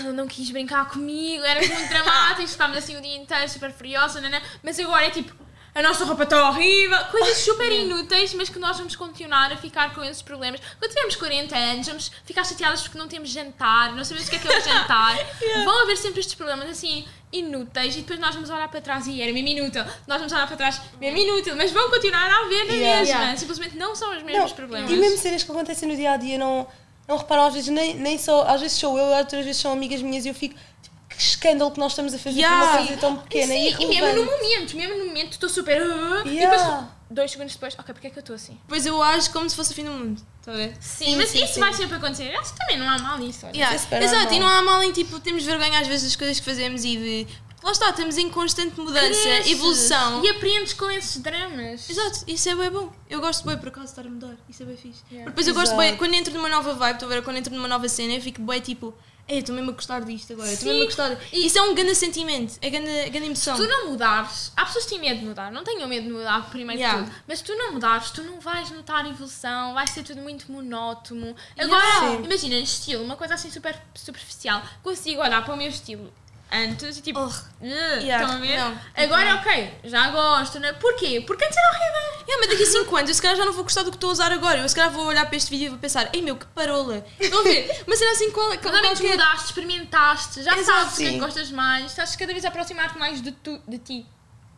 ela 0.00 0.12
não 0.12 0.26
quis 0.26 0.50
brincar 0.50 0.88
comigo, 0.90 1.42
éramos 1.44 1.68
muito 1.70 1.88
dramáticos, 1.88 2.52
ficámos 2.52 2.76
assim 2.76 2.96
o 2.96 3.00
dia 3.00 3.16
inteiro 3.16 3.48
super 3.48 3.72
furiosa, 3.72 4.20
nanã. 4.20 4.40
mas 4.62 4.78
agora 4.78 5.06
é 5.06 5.10
tipo, 5.10 5.32
a 5.74 5.82
nossa 5.82 6.04
roupa 6.04 6.22
está 6.22 6.48
horrível, 6.48 6.98
coisas 7.06 7.38
super 7.44 7.70
inúteis, 7.72 8.32
mas 8.34 8.48
que 8.48 8.58
nós 8.58 8.76
vamos 8.76 8.94
continuar 8.94 9.50
a 9.52 9.56
ficar 9.56 9.92
com 9.94 10.02
esses 10.04 10.22
problemas. 10.22 10.60
Quando 10.78 10.90
tivermos 10.90 11.16
40 11.16 11.56
anos, 11.56 11.86
vamos 11.88 12.10
ficar 12.24 12.44
chateadas 12.44 12.82
porque 12.82 12.96
não 12.98 13.08
temos 13.08 13.30
jantar, 13.30 13.92
não 13.94 14.04
sabemos 14.04 14.28
o 14.28 14.30
que 14.30 14.36
é 14.36 14.38
que 14.38 14.48
é 14.48 14.58
o 14.58 14.60
jantar. 14.60 15.16
Vão 15.64 15.82
haver 15.82 15.96
sempre 15.96 16.20
estes 16.20 16.34
problemas 16.34 16.68
assim 16.70 17.04
inúteis 17.32 17.96
e 17.96 18.02
depois 18.02 18.20
nós 18.20 18.32
vamos 18.32 18.48
olhar 18.48 18.68
para 18.68 18.80
trás 18.80 19.06
e 19.08 19.20
era 19.20 19.32
mesmo 19.32 19.48
inútil. 19.48 19.82
Nós 20.06 20.18
vamos 20.18 20.32
olhar 20.32 20.46
para 20.46 20.56
trás, 20.56 20.80
mesmo 21.00 21.18
inútil, 21.18 21.56
mas 21.56 21.72
vão 21.72 21.90
continuar 21.90 22.30
a 22.30 22.44
haver 22.44 22.66
na 22.66 22.72
Yeah. 22.74 23.00
mesma. 23.00 23.14
Yeah. 23.20 23.36
Simplesmente 23.36 23.76
não 23.76 23.96
são 23.96 24.16
os 24.16 24.22
mesmos 24.22 24.50
Não, 24.50 24.56
problemas. 24.56 24.88
e 24.90 24.94
mesmo 24.96 25.18
cenas 25.18 25.42
que 25.42 25.50
acontecem 25.50 25.88
no 25.88 25.96
dia 25.96 26.12
a 26.12 26.16
dia 26.16 26.38
não, 26.38 26.64
não 27.08 27.16
reparam 27.16 27.46
às 27.46 27.54
vezes, 27.54 27.70
nem, 27.70 27.94
nem 27.94 28.16
só, 28.18 28.46
às 28.46 28.60
vezes 28.60 28.76
sou 28.78 28.96
eu, 28.96 29.06
outras 29.06 29.44
vezes 29.44 29.60
são 29.60 29.72
amigas 29.72 30.00
minhas 30.00 30.24
e 30.24 30.28
eu 30.28 30.34
fico, 30.34 30.54
tipo, 30.80 30.93
que 31.16 31.22
escândalo 31.22 31.70
que 31.70 31.78
nós 31.80 31.92
estamos 31.92 32.12
a 32.14 32.18
fazer 32.18 32.38
Yeah. 32.40 32.64
uma 32.64 32.76
coisa 32.78 32.96
tão 33.00 33.16
pequena 33.16 33.52
Sim, 33.54 33.60
e 33.78 33.82
e 33.82 33.86
mesmo 33.86 34.12
no 34.24 34.24
momento, 34.30 34.76
mesmo 34.76 34.98
no 34.98 35.06
momento 35.06 35.32
estou 35.32 35.48
super. 35.48 35.80
"Ah", 35.82 36.22
E 36.24 36.30
Yeah. 36.36 36.56
depois, 36.56 36.84
dois 37.10 37.30
segundos 37.30 37.54
depois, 37.54 37.74
ok, 37.78 37.92
porque 37.94 38.06
é 38.08 38.10
que 38.10 38.18
eu 38.18 38.20
estou 38.20 38.34
assim? 38.36 38.58
Pois 38.68 38.84
eu 38.86 39.00
acho 39.02 39.30
como 39.32 39.48
se 39.48 39.54
fosse 39.56 39.72
o 39.72 39.74
fim 39.74 39.84
do 39.84 39.90
mundo. 39.92 40.20
Está 40.40 40.52
a 40.52 40.56
ver? 40.56 40.76
Sim, 40.80 41.04
Sim, 41.06 41.16
mas 41.16 41.28
sim, 41.30 41.44
isso 41.44 41.54
sim. 41.54 41.60
vai 41.60 41.72
sempre 41.72 41.96
acontecer. 41.96 42.32
Eu 42.34 42.40
Acho 42.40 42.52
que 42.52 42.58
também 42.58 42.78
não 42.78 42.88
há 42.88 42.98
mal 42.98 43.18
nisso. 43.18 43.46
Olha. 43.46 43.54
Yeah, 43.56 43.74
é 43.74 44.04
Exato, 44.04 44.14
normal. 44.24 44.34
e 44.34 44.40
não 44.40 44.46
há 44.48 44.62
mal 44.62 44.82
em 44.82 44.92
tipo, 44.92 45.18
temos 45.20 45.44
vergonha 45.44 45.78
às 45.80 45.86
vezes 45.86 46.04
das 46.04 46.16
coisas 46.16 46.38
que 46.38 46.44
fazemos 46.44 46.84
e 46.84 46.96
de. 46.96 47.26
Porque 47.48 47.66
lá 47.66 47.72
está, 47.72 47.88
estamos 47.90 48.18
em 48.18 48.28
constante 48.28 48.78
mudança, 48.78 49.22
Cresces 49.22 49.52
evolução. 49.52 50.22
E 50.22 50.28
aprendes 50.28 50.74
com 50.74 50.90
esses 50.90 51.16
dramas. 51.22 51.88
Exato, 51.88 52.24
isso 52.26 52.46
é 52.50 52.54
bem 52.54 52.70
bom. 52.70 52.92
Eu 53.08 53.20
gosto 53.22 53.46
bem 53.46 53.56
por 53.56 53.68
acaso 53.68 53.86
de 53.86 53.92
estar 53.92 54.02
a 54.06 54.10
mudar. 54.10 54.34
Isso 54.50 54.62
é 54.62 54.66
bem 54.66 54.76
fixe. 54.76 55.00
Yeah. 55.10 55.24
Porque 55.24 55.30
depois 55.30 55.48
eu 55.48 55.54
gosto 55.54 55.66
Exato. 55.72 55.78
bem, 55.80 55.96
quando 55.96 56.12
entro 56.14 56.34
numa 56.34 56.48
nova 56.50 56.74
vibe, 56.74 56.96
estou 56.96 57.06
a 57.08 57.12
ver, 57.14 57.22
quando 57.22 57.38
entro 57.38 57.54
numa 57.54 57.68
nova 57.68 57.88
cena, 57.88 58.12
eu 58.12 58.20
fico 58.20 58.42
bem 58.42 58.60
tipo, 58.60 58.92
ei, 59.26 59.38
estou 59.38 59.54
mesmo 59.54 59.70
a 59.70 59.74
gostar 59.74 60.00
disto 60.04 60.32
agora, 60.32 60.52
estou 60.52 60.68
mesmo 60.68 60.82
a 60.82 60.86
gostar. 60.86 61.18
E- 61.32 61.46
Isso 61.46 61.58
é 61.58 61.62
um 61.62 61.74
grande 61.74 61.94
sentimento, 61.94 62.58
é 62.60 62.68
grande, 62.70 63.10
grande 63.10 63.26
emoção. 63.26 63.56
Se 63.56 63.62
tu 63.62 63.68
não 63.68 63.90
mudares, 63.90 64.52
há 64.56 64.64
pessoas 64.66 64.84
que 64.84 64.90
têm 64.90 65.00
medo 65.00 65.20
de 65.20 65.26
mudar, 65.26 65.50
não 65.52 65.64
tenham 65.64 65.88
medo 65.88 66.06
de 66.06 66.12
mudar 66.12 66.48
primeiro 66.50 66.80
Yeah. 66.80 67.02
de 67.02 67.06
tudo, 67.10 67.20
mas 67.26 67.38
se 67.38 67.44
tu 67.44 67.54
não 67.56 67.72
mudares, 67.72 68.10
tu 68.10 68.22
não 68.22 68.40
vais 68.40 68.70
notar 68.70 69.06
evolução, 69.08 69.74
vai 69.74 69.86
ser 69.86 70.02
tudo 70.02 70.20
muito 70.20 70.50
monótono. 70.50 71.34
Agora, 71.58 72.20
imagina, 72.22 72.54
estilo, 72.56 73.02
uma 73.04 73.16
coisa 73.16 73.34
assim 73.34 73.50
super 73.50 73.80
superficial, 73.94 74.62
consigo 74.82 75.20
olhar 75.22 75.44
para 75.44 75.54
o 75.54 75.56
meu 75.56 75.68
estilo 75.68 76.12
antes 76.54 76.98
e 76.98 77.02
tipo, 77.02 77.20
Oh. 77.20 77.64
Yeah, 77.64 78.22
estão 78.24 78.36
a 78.36 78.40
ver? 78.40 78.58
não. 78.58 78.78
Agora, 78.96 79.34
ok, 79.36 79.74
já 79.84 80.10
gosto, 80.10 80.60
né? 80.60 80.72
Porquê? 80.74 81.22
Porque 81.26 81.44
antes 81.44 81.56
era 81.56 81.68
horrível. 81.68 82.24
Yeah, 82.28 82.36
mas 82.40 82.48
daqui 82.50 82.62
a 82.62 82.66
5 82.66 82.96
anos 82.96 83.08
eu 83.10 83.14
se 83.14 83.22
calhar 83.22 83.36
já 83.36 83.44
não 83.44 83.52
vou 83.52 83.62
gostar 83.64 83.82
do 83.82 83.90
que 83.90 83.96
estou 83.96 84.10
a 84.10 84.12
usar 84.12 84.32
agora. 84.32 84.58
Eu 84.58 84.68
se 84.68 84.74
calhar 84.74 84.90
vou 84.90 85.06
olhar 85.06 85.24
para 85.26 85.36
este 85.36 85.50
vídeo 85.50 85.66
e 85.66 85.68
vou 85.70 85.78
pensar, 85.78 86.08
ei 86.12 86.20
meu, 86.22 86.36
que 86.36 86.46
parola. 86.46 87.04
Estão 87.18 87.40
a 87.40 87.42
ver? 87.42 87.82
Mas 87.86 88.00
era 88.00 88.12
assim 88.12 88.30
qual, 88.30 88.48
qual, 88.58 88.74
ao 88.74 88.82
menos 88.82 88.98
qualquer- 89.00 89.16
mudaste, 89.18 89.46
experimentaste, 89.46 90.42
já 90.42 90.56
Exato, 90.56 90.78
sabes 90.80 90.94
o 90.94 90.96
que 90.96 91.06
é 91.06 91.18
gostas 91.18 91.50
mais, 91.50 91.86
estás 91.86 92.14
cada 92.16 92.32
vez 92.32 92.44
a 92.44 92.48
aproximar-te 92.48 92.98
mais 92.98 93.20
de, 93.22 93.32
tu, 93.32 93.60
de 93.66 93.78
ti. 93.78 94.06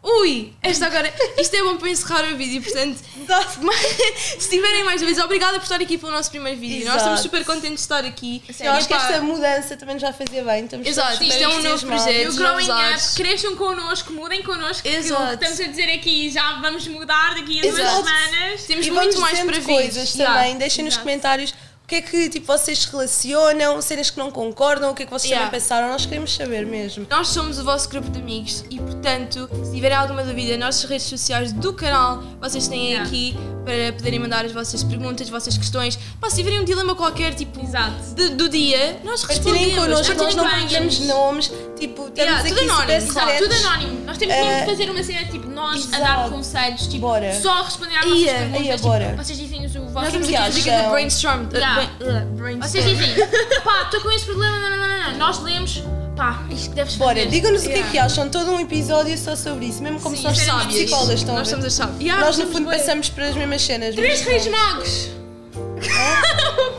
Ui, 0.09 0.53
esta 0.63 0.87
agora. 0.87 1.13
Isto 1.37 1.57
é 1.57 1.63
bom 1.65 1.77
para 1.79 1.91
encerrar 1.91 2.33
o 2.33 2.37
vídeo, 2.37 2.63
portanto, 2.63 2.97
se 4.39 4.49
tiverem 4.49 4.85
mais 4.85 5.01
vezes, 5.01 5.19
obrigada 5.19 5.59
por 5.59 5.65
estar 5.65 5.81
aqui 5.81 5.99
pelo 5.99 6.13
nosso 6.13 6.31
primeiro 6.31 6.61
vídeo. 6.61 6.85
Nós 6.85 6.95
Exato. 6.95 6.99
estamos 6.99 7.21
super 7.21 7.45
contentes 7.45 7.79
de 7.79 7.81
estar 7.81 8.05
aqui. 8.05 8.41
Eu 8.61 8.73
acho 8.73 8.87
que 8.87 8.95
esta 8.95 9.21
mudança 9.21 9.77
também 9.77 9.99
já 9.99 10.13
fazia 10.13 10.45
bem. 10.45 10.65
Estamos 10.65 10.87
Exato, 10.87 11.25
isto 11.25 11.43
é 11.43 11.49
um 11.49 11.61
novo 11.61 11.87
projeto. 11.87 12.25
E 12.25 12.29
o 12.29 12.35
Growing 12.35 12.71
Up, 12.71 13.15
cresçam 13.17 13.57
connosco, 13.57 14.13
mudem 14.13 14.45
connosco, 14.45 14.85
que 14.85 14.89
o 14.89 14.93
Exato. 14.97 15.27
que 15.39 15.45
estamos 15.45 15.61
a 15.61 15.65
dizer 15.65 15.91
aqui 15.93 16.31
já 16.31 16.61
vamos 16.61 16.87
mudar 16.87 17.35
daqui 17.35 17.59
a 17.59 17.63
duas 17.63 17.79
Exato. 17.79 17.97
semanas. 17.97 18.63
Temos 18.63 18.87
e 18.87 18.91
muito 18.93 19.15
vamos 19.15 19.17
mais 19.17 19.41
para 19.41 19.59
vir. 19.59 19.65
coisas 19.65 20.13
também. 20.13 20.57
Deixem 20.57 20.85
nos 20.85 20.95
Exato. 20.95 21.05
comentários 21.05 21.53
o 21.87 21.89
que 21.89 21.95
é 21.95 22.03
que 22.03 22.29
tipo, 22.29 22.47
vocês 22.49 22.81
se 22.81 22.91
relacionam, 22.91 23.81
cenas 23.81 24.11
que 24.11 24.19
não 24.19 24.29
concordam, 24.29 24.91
o 24.91 24.95
que 24.95 25.05
é 25.05 25.07
que 25.07 25.13
vocês 25.13 25.31
Yeah. 25.31 25.47
também 25.47 25.61
pensaram. 25.61 25.89
Nós 25.89 26.05
queremos 26.05 26.35
saber 26.35 26.67
mesmo. 26.67 27.07
Nós 27.09 27.29
somos 27.29 27.61
o 27.61 27.65
vosso 27.65 27.89
grupo 27.89 28.11
de 28.11 28.19
amigos 28.19 28.65
e, 28.69 28.77
portanto, 28.81 29.49
se 29.65 29.73
tiverem 29.73 29.97
alguma 29.97 30.25
dúvida, 30.25 30.57
nas 30.59 30.75
nossas 30.75 30.91
redes 30.91 31.07
sociais 31.07 31.53
do 31.53 31.73
canal, 31.73 32.25
vocês 32.41 32.67
têm 32.67 32.87
Yeah. 32.89 33.07
aqui. 33.07 33.37
Para 33.67 33.93
poderem 33.95 34.21
mandar 34.21 34.45
as 34.45 34.53
vossas 34.53 34.85
perguntas, 34.85 35.27
as 35.27 35.29
vossas 35.31 35.59
questões. 35.59 35.99
Pá, 36.21 36.31
se 36.31 36.37
tiverem 36.37 36.61
um 36.61 36.65
dilema 36.65 36.95
qualquer, 36.95 37.35
tipo, 37.35 37.61
Exato. 37.61 38.15
de- 38.15 38.29
do 38.31 38.49
dia, 38.49 39.01
nós 39.05 39.25
respondemos. 39.25 39.61
Partilhem 39.61 39.77
connosco, 39.77 40.15
nós 40.15 40.35
não 40.37 40.45
partilhamos 40.49 41.01
nomes, 41.01 41.47
tipo, 41.79 42.03
estamos 42.09 42.17
Yeah, 42.19 42.39
aqui 42.41 42.49
tudo 42.51 42.61
anónimo, 42.71 42.93
exato, 42.93 43.29
Exato, 43.31 43.43
tudo 43.43 43.55
anónimo. 43.67 44.05
Nós 44.07 44.19
temos 44.19 44.35
Eh, 44.35 44.45
mesmo 44.45 44.61
de 44.61 44.71
fazer 44.71 44.91
uma 44.91 45.03
cena 45.03 45.25
tipo 45.27 45.49
nós 45.49 45.87
a 45.93 45.99
dar 45.99 45.99
exato. 46.15 46.31
conselhos, 46.31 46.87
tipo, 46.87 47.01
Bora. 47.01 47.41
só 47.41 47.63
responder 47.63 47.97
às 47.97 48.05
vossas 48.05 48.19
Ia, 48.21 48.33
perguntas. 48.35 48.67
ia, 48.67 48.77
tipo, 48.77 48.89
bora. 48.89 49.17
vocês 49.17 49.39
dizem 49.39 49.67
o 49.67 49.69
vosso 49.69 49.93
Nós 49.95 50.09
que 50.27 50.35
aqui 50.71 50.89
brainstorm. 50.91 51.43
uh, 51.47 51.57
Yeah. 51.57 51.83
uh, 51.83 52.27
brainstorm. 52.37 52.61
Vocês 52.63 52.85
dizem, 52.85 53.27
pá, 53.65 53.83
estou 53.83 54.01
com 54.01 54.11
esse 54.13 54.25
problema, 54.25 54.59
não, 54.61 54.71
não, 54.71 54.79
não, 54.79 54.89
não, 54.89 55.11
não. 55.13 55.19
Nós 55.19 55.43
lemos, 55.43 55.83
pá, 56.17 56.43
isto 56.51 56.75
deves 56.75 56.95
fazer. 56.95 57.05
Bora, 57.15 57.27
digam-nos 57.27 57.63
o 57.63 57.67
que 57.67 57.73
é 57.73 57.77
Yeah. 57.77 57.93
que 57.93 57.99
acham, 57.99 58.29
todo 58.29 58.51
um 58.51 58.61
episódio 58.61 59.17
só 59.19 59.37
sobre 59.37 59.67
isso, 59.67 59.83
mesmo 59.83 60.01
como 60.01 60.17
Sim, 60.17 60.23
se 60.23 60.29
nós 60.29 60.39
somos 60.39 60.67
psicólogas, 60.67 61.19
estão 61.21 61.35
a 61.35 61.39
Nós 61.41 61.49
somos 61.49 61.65
as 61.65 61.75
chaves. 61.75 62.01
Yeah, 62.01 62.25
Nós 62.25 62.39
no 62.39 62.47
fundo 62.47 62.65
bué. 62.65 62.79
passamos 62.79 63.09
pelas 63.11 63.35
mesmas 63.37 63.63
cenas. 63.63 63.95
Três 63.95 64.23
reis 64.23 64.47
magos! 64.49 65.09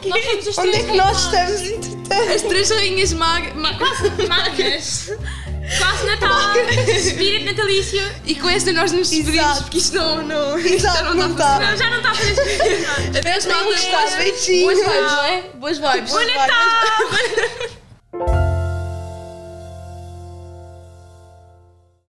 Somos 0.03 0.47
as 0.47 0.57
Onde 0.57 0.75
é 0.75 0.83
que 0.83 0.97
nós 0.97 1.23
estamos, 1.25 1.61
entretanto? 1.61 2.31
As 2.35 2.41
três 2.41 2.69
rainhas 2.71 3.13
mag... 3.13 3.53
mag- 3.55 3.77
Magas! 4.27 5.11
Quase 5.79 6.05
Natal! 6.05 6.55
Espírito 6.95 7.45
natalício! 7.45 8.01
E 8.25 8.35
com 8.35 8.49
esta 8.49 8.71
nós 8.71 8.91
nos 8.91 9.09
despedimos, 9.09 9.59
porque 9.59 9.77
isto 9.79 9.95
não... 9.97 10.23
não 10.23 10.57
Exato, 10.57 11.13
não 11.13 11.29
está. 11.31 11.59
Não, 11.59 11.77
já 11.77 11.89
não 11.89 11.97
está 11.97 12.11
a 12.11 12.15
fazer 12.15 12.31
espírito. 12.31 13.17
Adeus, 13.17 13.45
malta. 13.45 13.63
Boas 13.65 13.83
vibes, 14.77 15.11
não 15.11 15.23
é? 15.25 15.41
Boas 15.55 15.77
vibes. 15.77 16.11
Boas 16.11 16.25
vibes. 16.25 16.37
Natal! 16.37 18.37